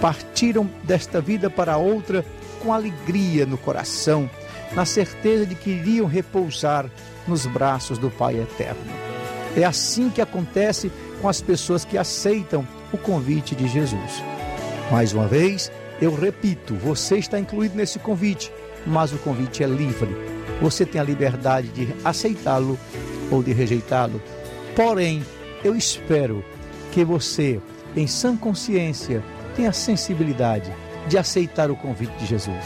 [0.00, 2.24] partiram desta vida para outra
[2.62, 4.28] com alegria no coração,
[4.72, 6.90] na certeza de que iriam repousar
[7.26, 8.80] nos braços do Pai eterno.
[9.56, 10.90] É assim que acontece
[11.20, 14.22] com as pessoas que aceitam o convite de Jesus.
[14.90, 18.52] Mais uma vez, eu repito, você está incluído nesse convite,
[18.86, 20.14] mas o convite é livre.
[20.60, 22.78] Você tem a liberdade de aceitá-lo
[23.30, 24.20] ou de rejeitá-lo.
[24.74, 25.24] Porém,
[25.66, 26.44] eu espero
[26.92, 27.60] que você,
[27.96, 29.22] em sã consciência,
[29.56, 30.72] tenha a sensibilidade
[31.08, 32.64] de aceitar o convite de Jesus,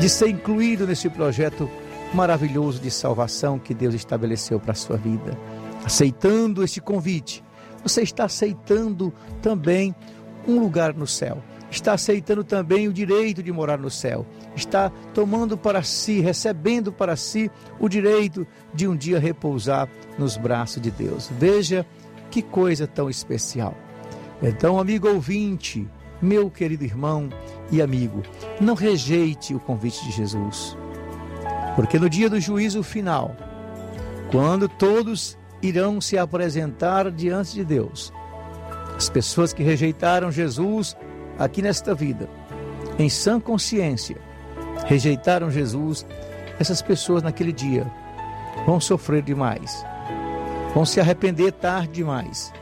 [0.00, 1.70] de ser incluído nesse projeto
[2.12, 5.38] maravilhoso de salvação que Deus estabeleceu para a sua vida.
[5.84, 7.44] Aceitando esse convite,
[7.82, 9.94] você está aceitando também
[10.46, 15.56] um lugar no céu está aceitando também o direito de morar no céu, está tomando
[15.56, 19.88] para si, recebendo para si o direito de um dia repousar
[20.18, 21.30] nos braços de Deus.
[21.38, 21.86] Veja
[22.30, 23.74] que coisa tão especial.
[24.42, 25.86] Então, amigo ouvinte,
[26.22, 27.28] meu querido irmão
[27.70, 28.22] e amigo,
[28.60, 30.76] não rejeite o convite de Jesus,
[31.76, 33.36] porque no dia do juízo final,
[34.30, 38.12] quando todos irão se apresentar diante de Deus,
[38.96, 40.96] as pessoas que rejeitaram Jesus
[41.38, 42.28] aqui nesta vida,
[42.98, 44.16] em sã consciência,
[44.86, 46.06] rejeitaram Jesus,
[46.58, 47.90] essas pessoas naquele dia
[48.66, 49.84] vão sofrer demais,
[50.74, 52.52] vão se arrepender tarde demais.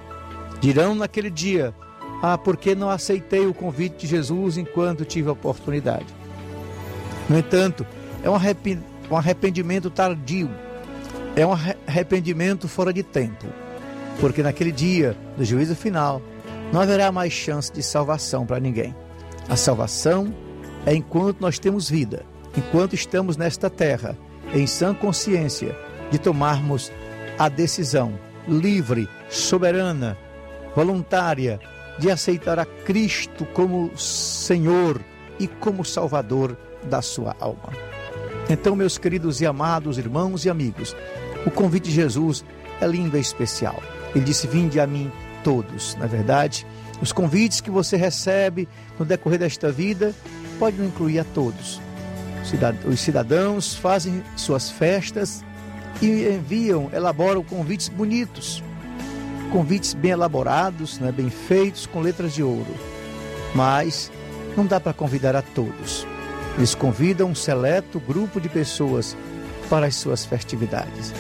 [0.61, 1.75] Dirão naquele dia:
[2.23, 6.07] Ah, porque não aceitei o convite de Jesus enquanto tive a oportunidade.
[7.29, 7.87] No entanto,
[8.23, 10.51] é um arrependimento tardio,
[11.37, 13.47] é um arrependimento fora de tempo,
[14.19, 16.23] porque naquele dia do juízo final,
[16.73, 18.95] não haverá mais chance de salvação para ninguém.
[19.49, 20.35] A salvação
[20.85, 22.25] é enquanto nós temos vida,
[22.57, 24.17] enquanto estamos nesta terra,
[24.55, 25.77] em sã consciência
[26.11, 26.91] de tomarmos
[27.39, 28.19] a decisão
[28.49, 30.17] livre, soberana,
[30.75, 31.61] voluntária
[31.99, 35.01] de aceitar a Cristo como Senhor
[35.39, 37.73] e como Salvador da sua alma.
[38.49, 40.97] Então, meus queridos e amados irmãos e amigos,
[41.45, 42.45] o convite de Jesus
[42.81, 43.83] é lindo e especial.
[44.15, 45.13] Ele disse: Vinde a mim
[45.45, 45.95] todos.
[45.97, 46.67] Na verdade,
[47.01, 48.69] os convites que você recebe
[48.99, 50.15] no decorrer desta vida
[50.59, 51.81] podem incluir a todos.
[52.87, 55.45] Os cidadãos fazem suas festas
[56.01, 58.63] e enviam, elaboram convites bonitos,
[59.51, 62.75] convites bem elaborados, né, bem feitos, com letras de ouro.
[63.55, 64.11] Mas
[64.57, 66.07] não dá para convidar a todos.
[66.57, 69.17] Eles convidam um seleto grupo de pessoas
[69.71, 71.13] para as suas festividades.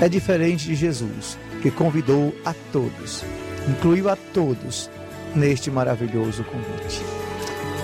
[0.00, 3.24] É diferente de Jesus, que convidou a todos
[3.68, 4.90] incluiu a todos
[5.34, 7.02] neste maravilhoso convite.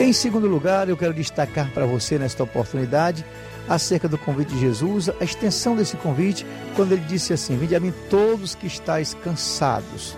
[0.01, 3.23] Em segundo lugar, eu quero destacar para você nesta oportunidade
[3.69, 7.81] acerca do convite de Jesus, a extensão desse convite, quando ele disse assim: Vinde a
[7.81, 10.17] mim todos que estáis cansados,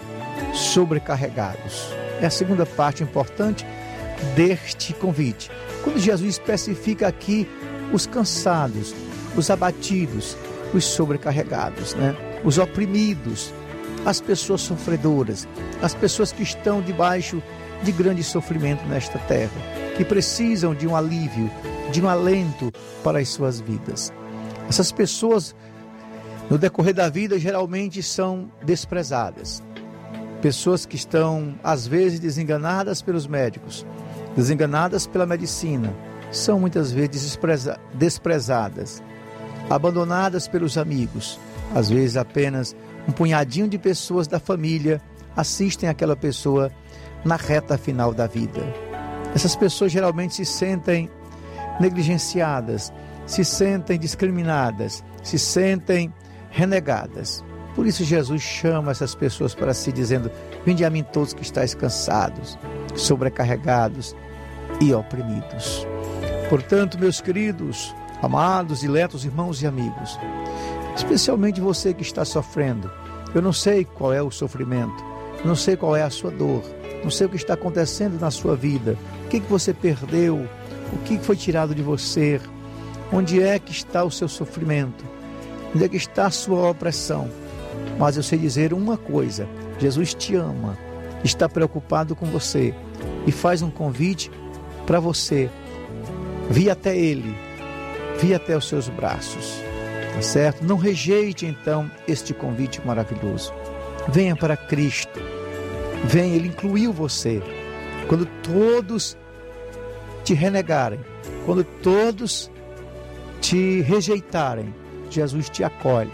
[0.54, 1.88] sobrecarregados.
[2.20, 3.66] É a segunda parte importante
[4.36, 5.50] deste convite.
[5.82, 7.48] Quando Jesus especifica aqui
[7.92, 8.94] os cansados,
[9.36, 10.36] os abatidos,
[10.72, 12.14] os sobrecarregados, né?
[12.44, 13.52] os oprimidos,
[14.06, 15.48] as pessoas sofredoras,
[15.82, 17.42] as pessoas que estão debaixo
[17.82, 19.50] de grande sofrimento nesta terra,
[19.96, 21.50] que precisam de um alívio,
[21.90, 22.72] de um alento
[23.02, 24.12] para as suas vidas.
[24.68, 25.54] Essas pessoas,
[26.48, 29.62] no decorrer da vida, geralmente são desprezadas.
[30.40, 33.86] Pessoas que estão, às vezes, desenganadas pelos médicos,
[34.36, 35.94] desenganadas pela medicina,
[36.30, 37.38] são muitas vezes
[37.94, 39.02] desprezadas,
[39.68, 41.38] abandonadas pelos amigos,
[41.74, 42.74] às vezes apenas
[43.06, 45.00] um punhadinho de pessoas da família
[45.36, 46.70] assistem aquela pessoa
[47.24, 48.60] na reta final da vida.
[49.34, 51.10] Essas pessoas geralmente se sentem
[51.80, 52.92] negligenciadas,
[53.26, 56.12] se sentem discriminadas, se sentem
[56.50, 57.44] renegadas.
[57.74, 60.30] Por isso Jesus chama essas pessoas para si dizendo:
[60.64, 62.58] Vinde a mim todos que estáis cansados,
[62.94, 64.14] sobrecarregados
[64.80, 65.86] e oprimidos.
[66.50, 70.18] Portanto, meus queridos, amados, diletos irmãos e amigos,
[70.94, 72.90] especialmente você que está sofrendo.
[73.34, 75.02] Eu não sei qual é o sofrimento,
[75.42, 76.62] não sei qual é a sua dor,
[77.02, 80.46] não sei o que está acontecendo na sua vida, o que, que você perdeu,
[80.92, 82.40] o que foi tirado de você,
[83.12, 85.04] onde é que está o seu sofrimento,
[85.74, 87.28] onde é que está a sua opressão.
[87.98, 89.48] Mas eu sei dizer uma coisa:
[89.78, 90.78] Jesus te ama,
[91.24, 92.74] está preocupado com você
[93.26, 94.30] e faz um convite
[94.86, 95.50] para você.
[96.50, 97.34] Vir até Ele,
[98.18, 99.60] vir até os seus braços,
[100.14, 100.64] tá certo?
[100.64, 103.52] Não rejeite então este convite maravilhoso.
[104.08, 105.20] Venha para Cristo,
[106.04, 107.42] venha, Ele incluiu você.
[108.08, 109.16] Quando todos
[110.24, 111.00] te renegarem,
[111.44, 112.50] quando todos
[113.40, 114.74] te rejeitarem,
[115.10, 116.12] Jesus te acolhe,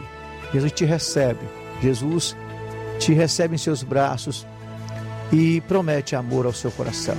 [0.52, 1.40] Jesus te recebe,
[1.80, 2.36] Jesus
[2.98, 4.46] te recebe em seus braços
[5.32, 7.16] e promete amor ao seu coração.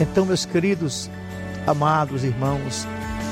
[0.00, 1.10] Então, meus queridos,
[1.66, 2.86] amados irmãos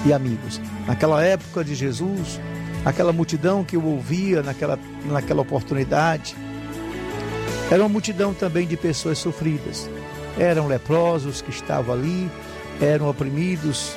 [0.06, 2.40] e amigos, naquela época de Jesus,
[2.84, 6.36] aquela multidão que o ouvia naquela, naquela oportunidade,
[7.72, 9.88] era uma multidão também de pessoas sofridas.
[10.38, 12.30] Eram leprosos que estavam ali,
[12.78, 13.96] eram oprimidos,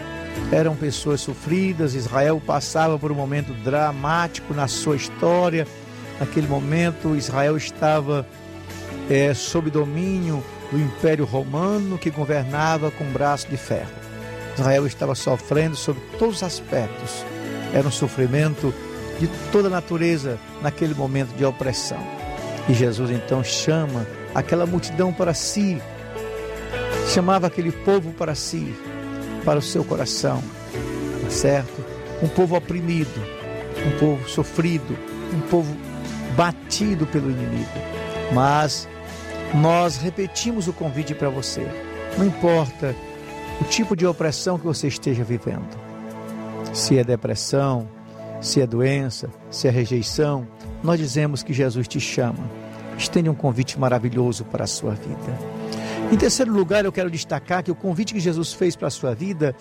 [0.49, 1.93] eram pessoas sofridas.
[1.93, 5.67] Israel passava por um momento dramático na sua história.
[6.21, 8.25] Naquele momento, Israel estava
[9.09, 13.91] é, sob domínio do Império Romano que governava com braço de ferro.
[14.57, 17.25] Israel estava sofrendo sob todos os aspectos.
[17.73, 18.73] Era um sofrimento
[19.19, 22.14] de toda natureza naquele momento de opressão.
[22.67, 25.81] E Jesus então chama aquela multidão para si,
[27.13, 28.73] chamava aquele povo para si,
[29.43, 30.43] para o seu coração,
[31.21, 31.85] tá certo?
[32.21, 33.21] Um povo oprimido,
[33.85, 34.97] um povo sofrido,
[35.33, 35.75] um povo
[36.35, 37.69] batido pelo inimigo.
[38.33, 38.87] Mas
[39.53, 41.65] nós repetimos o convite para você.
[42.17, 42.95] Não importa
[43.61, 45.77] o tipo de opressão que você esteja vivendo.
[46.73, 47.87] Se é depressão,
[48.41, 50.47] se é doença, se é rejeição,
[50.85, 52.49] nós dizemos que Jesus te chama.
[52.97, 55.37] Estende um convite maravilhoso para a sua vida.
[56.11, 59.13] Em terceiro lugar, eu quero destacar que o convite que Jesus fez para a sua
[59.13, 59.55] vida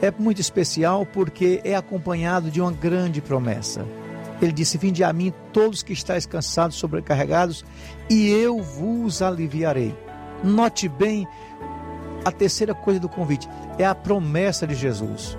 [0.00, 3.84] é muito especial porque é acompanhado de uma grande promessa.
[4.40, 7.64] Ele disse: Vinde a mim todos que estáis cansados, sobrecarregados,
[8.08, 9.96] e eu vos aliviarei.
[10.44, 11.26] Note bem
[12.24, 13.48] a terceira coisa do convite:
[13.78, 15.36] é a promessa de Jesus.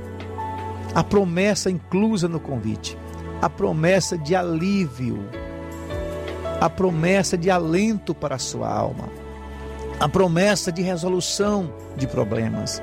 [0.96, 2.98] A promessa inclusa no convite.
[3.42, 5.20] A promessa de alívio.
[6.60, 9.10] A promessa de alento para a sua alma.
[10.00, 12.82] A promessa de resolução de problemas.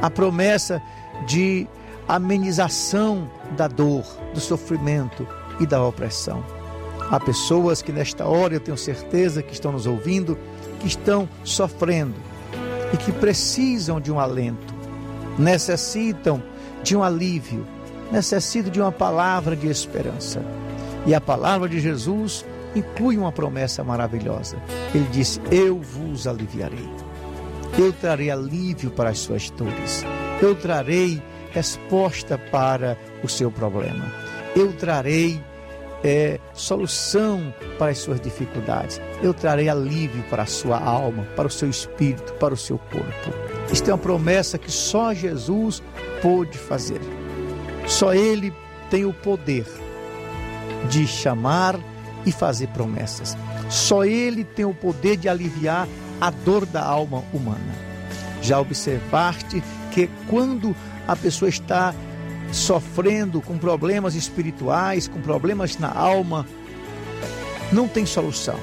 [0.00, 0.82] A promessa
[1.26, 1.66] de
[2.08, 5.26] amenização da dor, do sofrimento,
[5.60, 6.44] e da opressão.
[7.10, 10.38] Há pessoas que nesta hora eu tenho certeza que estão nos ouvindo,
[10.80, 12.14] que estão sofrendo
[12.92, 14.74] e que precisam de um alento,
[15.38, 16.42] necessitam
[16.82, 17.66] de um alívio,
[18.10, 20.42] necessitam de uma palavra de esperança.
[21.06, 22.44] E a palavra de Jesus
[22.74, 24.56] inclui uma promessa maravilhosa.
[24.94, 26.88] Ele disse: Eu vos aliviarei.
[27.78, 30.04] Eu trarei alívio para as suas dores.
[30.40, 34.04] Eu trarei resposta para o seu problema
[34.56, 35.38] eu trarei
[36.02, 38.98] é, solução para as suas dificuldades.
[39.22, 43.30] Eu trarei alívio para a sua alma, para o seu espírito, para o seu corpo.
[43.70, 45.82] Isto é uma promessa que só Jesus
[46.22, 47.00] pôde fazer.
[47.86, 48.52] Só Ele
[48.90, 49.66] tem o poder
[50.88, 51.78] de chamar
[52.24, 53.36] e fazer promessas.
[53.70, 55.88] Só Ele tem o poder de aliviar
[56.20, 57.74] a dor da alma humana.
[58.42, 59.62] Já observaste
[59.92, 60.74] que quando
[61.06, 61.94] a pessoa está
[62.52, 66.46] sofrendo com problemas espirituais, com problemas na alma,
[67.72, 68.58] não tem solução.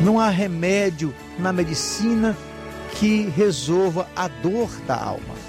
[0.00, 2.36] Não há remédio na medicina
[2.98, 5.39] que resolva a dor da alma.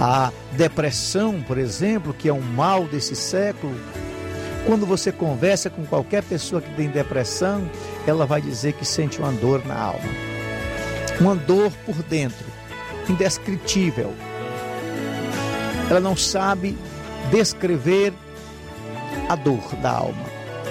[0.00, 3.74] A depressão, por exemplo, que é um mal desse século,
[4.66, 7.68] quando você conversa com qualquer pessoa que tem depressão,
[8.06, 10.08] ela vai dizer que sente uma dor na alma.
[11.20, 12.44] Uma dor por dentro,
[13.08, 14.12] indescritível,
[15.88, 16.76] ela não sabe
[17.30, 18.12] descrever
[19.28, 20.24] a dor da alma,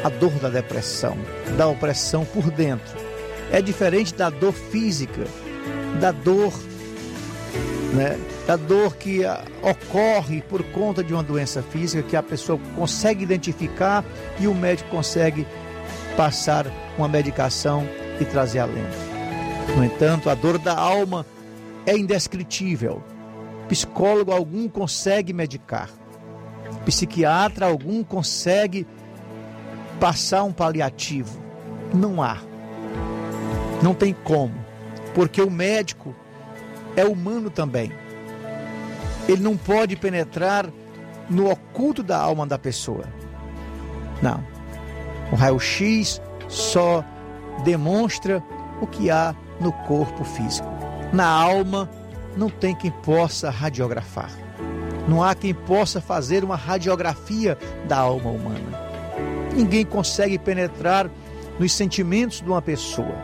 [0.04, 1.18] a dor da depressão,
[1.58, 2.98] da opressão por dentro.
[3.52, 5.26] É diferente da dor física,
[6.00, 6.54] da dor,
[7.96, 12.60] né, da dor que ah, ocorre por conta de uma doença física que a pessoa
[12.76, 14.04] consegue identificar
[14.40, 15.48] e o médico consegue
[16.16, 16.68] passar
[16.98, 17.88] uma medicação
[18.20, 18.98] e trazer alento.
[19.76, 21.26] No entanto, a dor da alma
[21.86, 23.02] é indescritível
[23.68, 25.90] Psicólogo algum consegue medicar.
[26.86, 28.86] Psiquiatra algum consegue
[30.00, 31.42] passar um paliativo.
[31.94, 32.38] Não há.
[33.82, 34.54] Não tem como.
[35.16, 36.16] Porque o médico
[36.96, 37.92] é humano também.
[39.28, 40.70] Ele não pode penetrar
[41.30, 43.06] no oculto da alma da pessoa.
[44.22, 44.44] Não.
[45.32, 47.04] O raio-x só
[47.64, 48.44] demonstra
[48.82, 50.68] o que há no corpo físico.
[51.12, 51.90] Na alma,
[52.36, 54.30] não tem quem possa radiografar.
[55.08, 58.86] Não há quem possa fazer uma radiografia da alma humana.
[59.54, 61.10] Ninguém consegue penetrar
[61.60, 63.16] nos sentimentos de uma pessoa.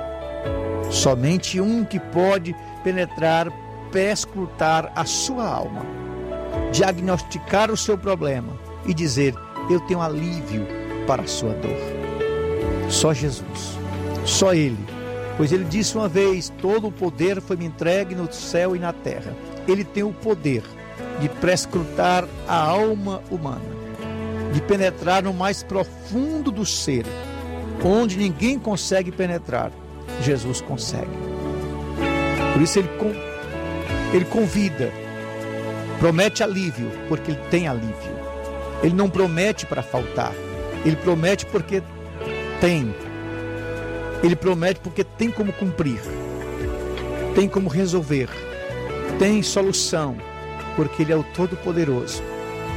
[0.89, 3.51] Somente um que pode penetrar
[3.91, 5.85] perscrutar a sua alma,
[6.71, 8.53] diagnosticar o seu problema
[8.85, 9.35] e dizer:
[9.69, 10.65] Eu tenho alívio
[11.05, 11.77] para a sua dor.
[12.89, 13.77] Só Jesus,
[14.25, 14.79] só Ele.
[15.37, 18.93] Pois ele disse uma vez: Todo o poder foi me entregue no céu e na
[18.93, 19.33] terra.
[19.67, 20.63] Ele tem o poder
[21.19, 23.61] de prescrutar a alma humana,
[24.53, 27.05] de penetrar no mais profundo do ser,
[27.83, 29.71] onde ninguém consegue penetrar.
[30.21, 31.30] Jesus consegue.
[32.53, 32.89] Por isso ele,
[34.13, 34.91] ele convida,
[35.99, 38.21] promete alívio, porque ele tem alívio.
[38.83, 40.33] Ele não promete para faltar,
[40.83, 41.83] ele promete porque
[42.59, 42.93] tem.
[44.23, 45.99] Ele promete porque tem como cumprir,
[47.33, 48.29] tem como resolver,
[49.17, 50.15] tem solução,
[50.75, 52.21] porque Ele é o Todo-Poderoso.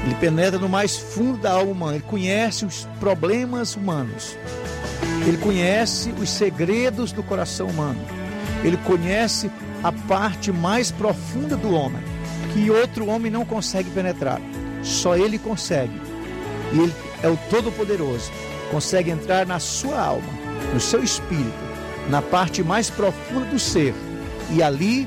[0.05, 4.37] Ele penetra no mais fundo da alma humana, ele conhece os problemas humanos,
[5.27, 8.01] ele conhece os segredos do coração humano,
[8.65, 9.51] ele conhece
[9.83, 12.03] a parte mais profunda do homem,
[12.53, 14.41] que outro homem não consegue penetrar,
[14.83, 16.01] só ele consegue.
[16.73, 18.33] E ele é o Todo-Poderoso,
[18.71, 20.33] consegue entrar na sua alma,
[20.73, 21.53] no seu espírito,
[22.09, 23.95] na parte mais profunda do ser
[24.51, 25.07] e ali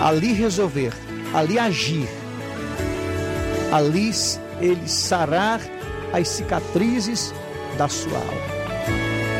[0.00, 0.92] ali resolver,
[1.34, 2.08] ali agir,
[3.70, 4.10] ali
[4.60, 5.60] ele sarar
[6.12, 7.34] as cicatrizes
[7.76, 8.50] da sua alma.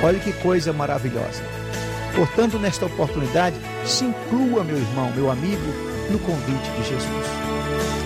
[0.05, 1.60] Olha que coisa maravilhosa.
[2.15, 5.63] Portanto, nesta oportunidade, se inclua, meu irmão, meu amigo,
[6.11, 7.27] no convite de Jesus.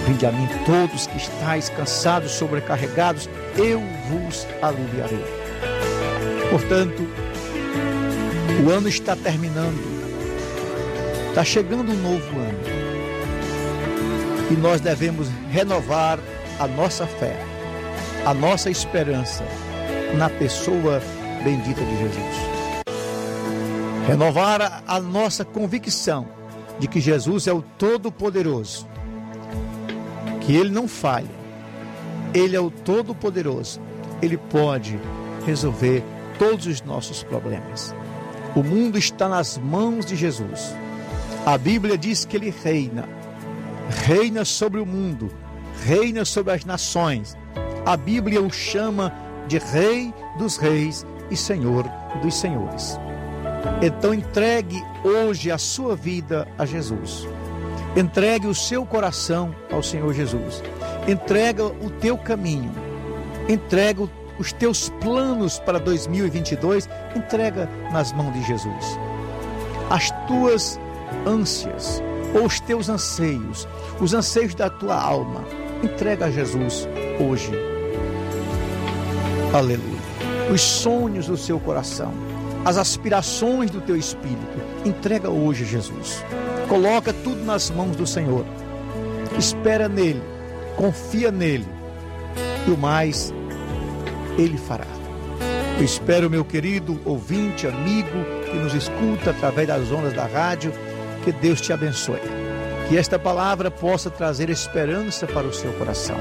[0.07, 5.25] Vinde a mim todos que estáis cansados, sobrecarregados, eu vos aliviarei.
[6.51, 7.03] Portanto,
[8.65, 9.95] o ano está terminando
[11.35, 12.61] Está chegando um novo ano
[14.49, 16.21] e nós devemos renovar
[16.61, 17.37] a nossa fé,
[18.25, 19.43] a nossa esperança
[20.17, 21.03] na pessoa
[21.43, 22.54] bendita de Jesus.
[24.07, 26.29] Renovar a, nossa convicção
[26.79, 28.87] de que Jesus é o Todo-Poderoso,
[30.43, 31.31] que Ele não falha,
[32.35, 33.81] Ele é o Todo-Poderoso,
[34.21, 34.99] Ele pode
[35.47, 36.05] resolver
[36.39, 37.95] todos os nossos problemas.
[38.55, 40.75] O mundo está nas mãos de Jesus.
[41.47, 43.09] A Bíblia diz que ele reina,
[44.07, 45.31] reina sobre o mundo,
[45.85, 47.37] reina sobre as nações.
[47.85, 49.13] A Bíblia o chama
[49.49, 51.85] de Rei dos Reis e Senhor
[52.23, 52.99] dos Senhores.
[53.83, 57.27] Então entregue hoje a sua vida a Jesus.
[57.97, 60.62] Entregue o seu coração ao Senhor Jesus.
[61.07, 62.73] Entrega o teu caminho.
[63.49, 64.09] Entrega
[64.39, 66.89] os teus planos para 2022.
[67.15, 68.99] Entrega nas mãos de Jesus.
[69.91, 70.79] As tuas
[71.27, 72.03] ânsias
[72.35, 73.69] ou os teus anseios,
[74.01, 75.45] os anseios da tua alma,
[75.83, 76.89] entrega a Jesus
[77.21, 77.53] hoje.
[79.53, 79.95] Aleluia.
[80.53, 82.12] Os sonhos do seu coração,
[82.65, 86.25] as aspirações do teu espírito, entrega hoje Jesus.
[86.69, 88.45] Coloca tudo nas mãos do Senhor.
[89.39, 90.23] Espera nele,
[90.77, 91.67] confia nele.
[92.67, 93.33] E o mais
[94.39, 94.87] ele fará.
[95.77, 100.73] Eu espero, meu querido ouvinte, amigo que nos escuta através das ondas da rádio,
[101.25, 102.21] que Deus te abençoe.
[102.89, 106.17] Que esta palavra possa trazer esperança para o seu coração,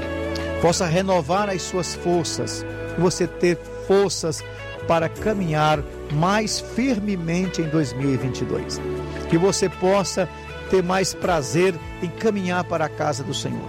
[0.60, 2.66] possa renovar as suas forças,
[2.98, 4.42] você ter forças
[4.88, 5.80] para caminhar
[6.12, 8.80] mais firmemente em 2022.
[9.28, 10.28] Que você possa
[10.70, 13.68] ter mais prazer em caminhar para a casa do Senhor.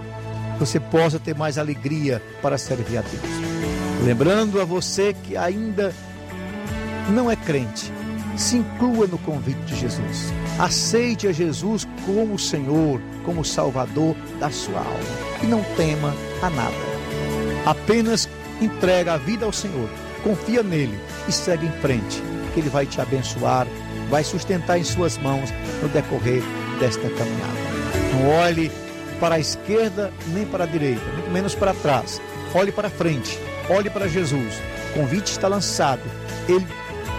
[0.58, 3.22] Você possa ter mais alegria para servir a Deus.
[4.04, 5.92] Lembrando a você que ainda
[7.10, 7.92] não é crente,
[8.36, 10.32] se inclua no convite de Jesus.
[10.58, 15.42] Aceite a Jesus como Senhor, como Salvador da sua alma.
[15.42, 16.74] E não tema a nada.
[17.64, 18.28] Apenas
[18.60, 19.88] entrega a vida ao Senhor,
[20.26, 20.98] confia nele
[21.28, 22.20] e segue em frente,
[22.52, 23.64] que ele vai te abençoar,
[24.10, 25.50] vai sustentar em suas mãos
[25.80, 26.42] no decorrer
[26.80, 27.66] desta caminhada.
[28.12, 28.72] Não olhe
[29.20, 32.20] para a esquerda nem para a direita, muito menos para trás.
[32.52, 33.38] Olhe para frente,
[33.70, 34.54] olhe para Jesus.
[34.90, 36.02] O convite está lançado.
[36.48, 36.66] Ele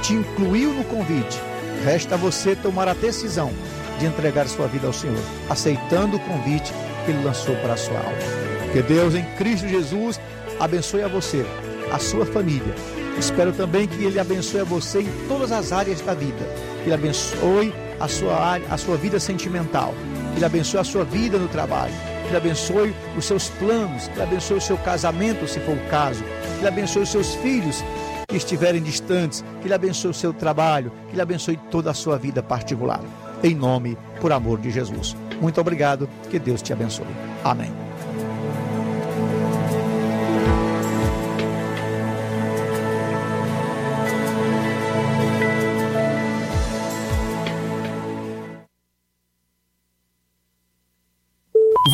[0.02, 1.40] te incluiu no convite.
[1.86, 3.54] Resta a você tomar a decisão
[4.00, 6.74] de entregar sua vida ao Senhor, aceitando o convite
[7.06, 8.72] que Ele lançou para a sua alma.
[8.74, 10.20] Que Deus em Cristo Jesus
[10.60, 11.46] abençoe a você,
[11.92, 12.74] a sua família.
[13.20, 16.46] Espero também que Ele abençoe a você em todas as áreas da vida.
[16.84, 19.94] Que Ele abençoe a sua, área, a sua vida sentimental.
[20.32, 21.94] Que Ele abençoe a sua vida no trabalho.
[22.24, 24.08] Que Ele abençoe os seus planos.
[24.08, 26.24] Que Ele abençoe o seu casamento, se for o caso.
[26.24, 27.84] Que Ele abençoe os seus filhos
[28.28, 32.18] que estiverem distantes, que Ele abençoe o seu trabalho, que Ele abençoe toda a sua
[32.18, 33.02] vida particular.
[33.44, 35.16] Em nome, por amor de Jesus.
[35.42, 37.08] Muito obrigado, que Deus te abençoe.
[37.44, 37.87] Amém.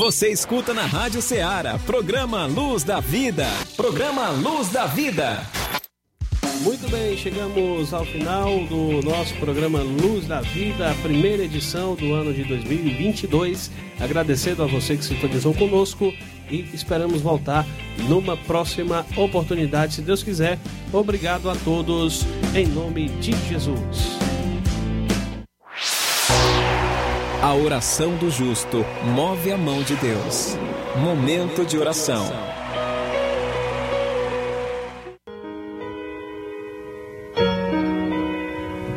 [0.04, 3.48] Você escuta na Rádio Ceará, programa Luz da Vida.
[3.78, 5.42] Programa Luz da Vida.
[6.60, 12.14] Muito bem, chegamos ao final do nosso programa Luz da Vida, a primeira edição do
[12.14, 13.72] ano de 2022.
[13.98, 16.14] Agradecendo a você que sintonizou conosco
[16.52, 17.66] e esperamos voltar
[18.10, 20.60] numa próxima oportunidade, se Deus quiser.
[20.92, 24.23] Obrigado a todos, em nome de Jesus.
[27.44, 30.58] A oração do justo move a mão de Deus.
[30.96, 32.26] Momento de oração.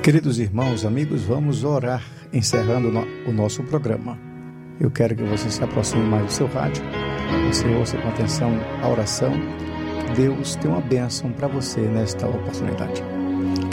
[0.01, 2.89] Queridos irmãos, amigos, vamos orar encerrando
[3.27, 4.17] o nosso programa.
[4.79, 6.85] Eu quero que você se aproxime mais do seu rádio,
[7.49, 9.33] você ouça com atenção a oração.
[10.15, 13.03] Deus tem uma bênção para você nesta oportunidade.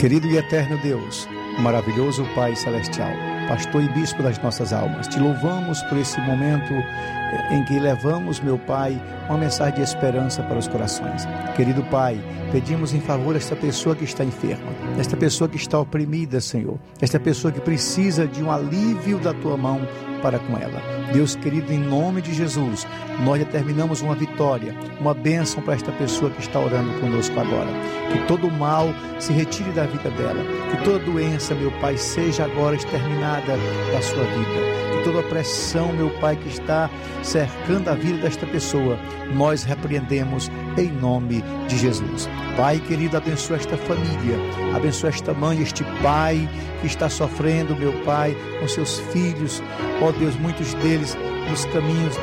[0.00, 1.28] Querido e eterno Deus,
[1.60, 5.08] maravilhoso Pai Celestial, pastor e bispo das nossas almas.
[5.08, 10.42] Te louvamos por esse momento eh, em que levamos, meu Pai, uma mensagem de esperança
[10.42, 11.26] para os corações.
[11.56, 12.20] Querido Pai,
[12.52, 17.18] pedimos em favor desta pessoa que está enferma, desta pessoa que está oprimida, Senhor, esta
[17.18, 19.80] pessoa que precisa de um alívio da tua mão
[20.22, 20.80] para com ela.
[21.12, 22.86] Deus querido, em nome de Jesus,
[23.24, 27.68] nós determinamos uma vitória, uma bênção para esta pessoa que está orando conosco agora.
[28.10, 32.74] Que todo mal se retire da vida dela, que toda doença, meu Pai, seja agora
[32.74, 33.54] exterminada
[33.92, 34.93] da sua vida.
[35.04, 36.90] Toda opressão, meu Pai, que está
[37.22, 38.98] cercando a vida desta pessoa,
[39.34, 42.28] nós repreendemos em nome de Jesus.
[42.56, 44.38] Pai querido, abençoa esta família,
[44.74, 46.48] abençoa esta mãe, este pai
[46.80, 49.62] que está sofrendo, meu Pai, com seus filhos,
[50.00, 51.16] ó Deus, muitos deles
[51.50, 52.16] nos caminhos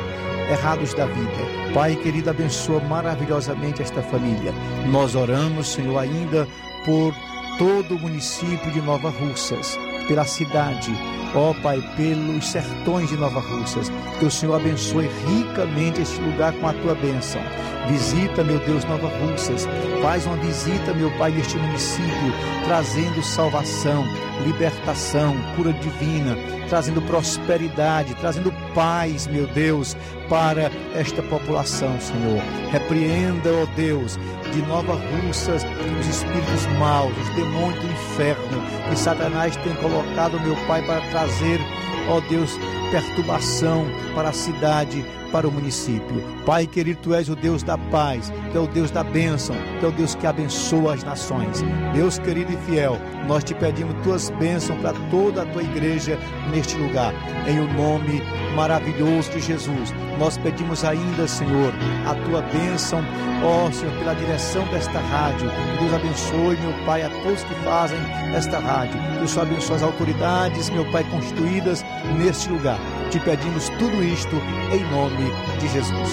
[0.50, 1.72] errados da vida.
[1.72, 4.52] Pai querido, abençoa maravilhosamente esta família.
[4.90, 6.48] Nós oramos, Senhor, ainda
[6.84, 7.14] por
[7.58, 10.92] todo o município de Nova Russas, pela cidade,
[11.34, 13.90] ó Pai, pelos sertões de Nova Russas.
[14.18, 17.40] Que o Senhor abençoe ricamente este lugar com a tua bênção.
[17.88, 19.66] Visita, meu Deus, Nova Russas.
[20.00, 22.32] Faz uma visita, meu Pai, neste município,
[22.64, 24.04] trazendo salvação,
[24.44, 26.36] libertação, cura divina,
[26.68, 29.96] trazendo prosperidade, trazendo paz, meu Deus,
[30.28, 32.40] para esta população, Senhor.
[32.70, 34.18] Repreenda, ó Deus,
[34.52, 35.64] de Nova Russas
[36.00, 41.60] os espíritos maus, os demônios do inferno que Satanás tem colocado, meu Pai, para trazer,
[42.08, 42.58] ó Deus,
[42.90, 46.22] perturbação para a cidade, para o município.
[46.44, 49.86] Pai querido, tu és o Deus da paz, tu é o Deus da bênção, tu
[49.86, 51.64] é o Deus que abençoa as nações.
[51.94, 56.18] Deus querido e fiel, nós te pedimos tuas bênçãos para toda a tua igreja
[56.50, 57.14] neste lugar,
[57.48, 58.22] em o nome
[58.54, 59.92] maravilhoso de Jesus.
[60.18, 61.72] Nós pedimos ainda, Senhor,
[62.06, 63.02] a tua bênção,
[63.42, 65.48] ó Senhor, pela direção desta rádio.
[65.50, 67.98] Que Deus abençoe, meu Pai, a todos que fazem
[68.34, 69.00] esta rádio.
[69.18, 71.84] Deus abençoe as autoridades, meu Pai, constituídas
[72.18, 72.78] neste lugar.
[73.10, 74.36] Te pedimos tudo isto
[74.72, 75.21] em nome
[75.60, 76.08] de Jesus.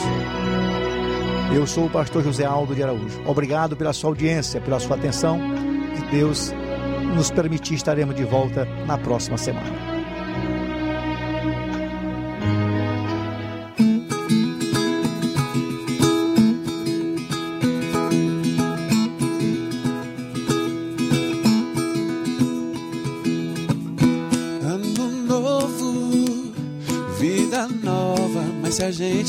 [1.54, 3.22] Eu sou o pastor José Aldo de Araújo.
[3.26, 5.40] Obrigado pela sua audiência, pela sua atenção.
[5.96, 6.54] Que Deus
[7.16, 9.99] nos permitir estaremos de volta na próxima semana.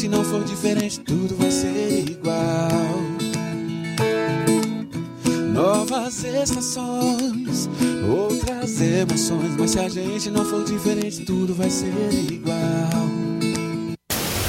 [0.01, 2.71] Se não for diferente, tudo vai ser igual.
[5.53, 7.69] Novas estações,
[8.09, 12.57] outras emoções, mas se a gente não for diferente, tudo vai ser igual.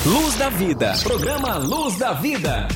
[0.05, 2.69] Luz da Vida, programa Luz da Vida.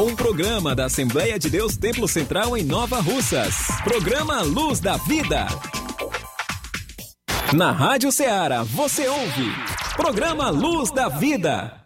[0.00, 3.54] Um programa da Assembleia de Deus Templo Central em Nova Russas.
[3.84, 5.46] Programa Luz da Vida.
[7.54, 9.52] Na Rádio Ceará, você ouve
[9.96, 11.85] Programa Luz da Vida.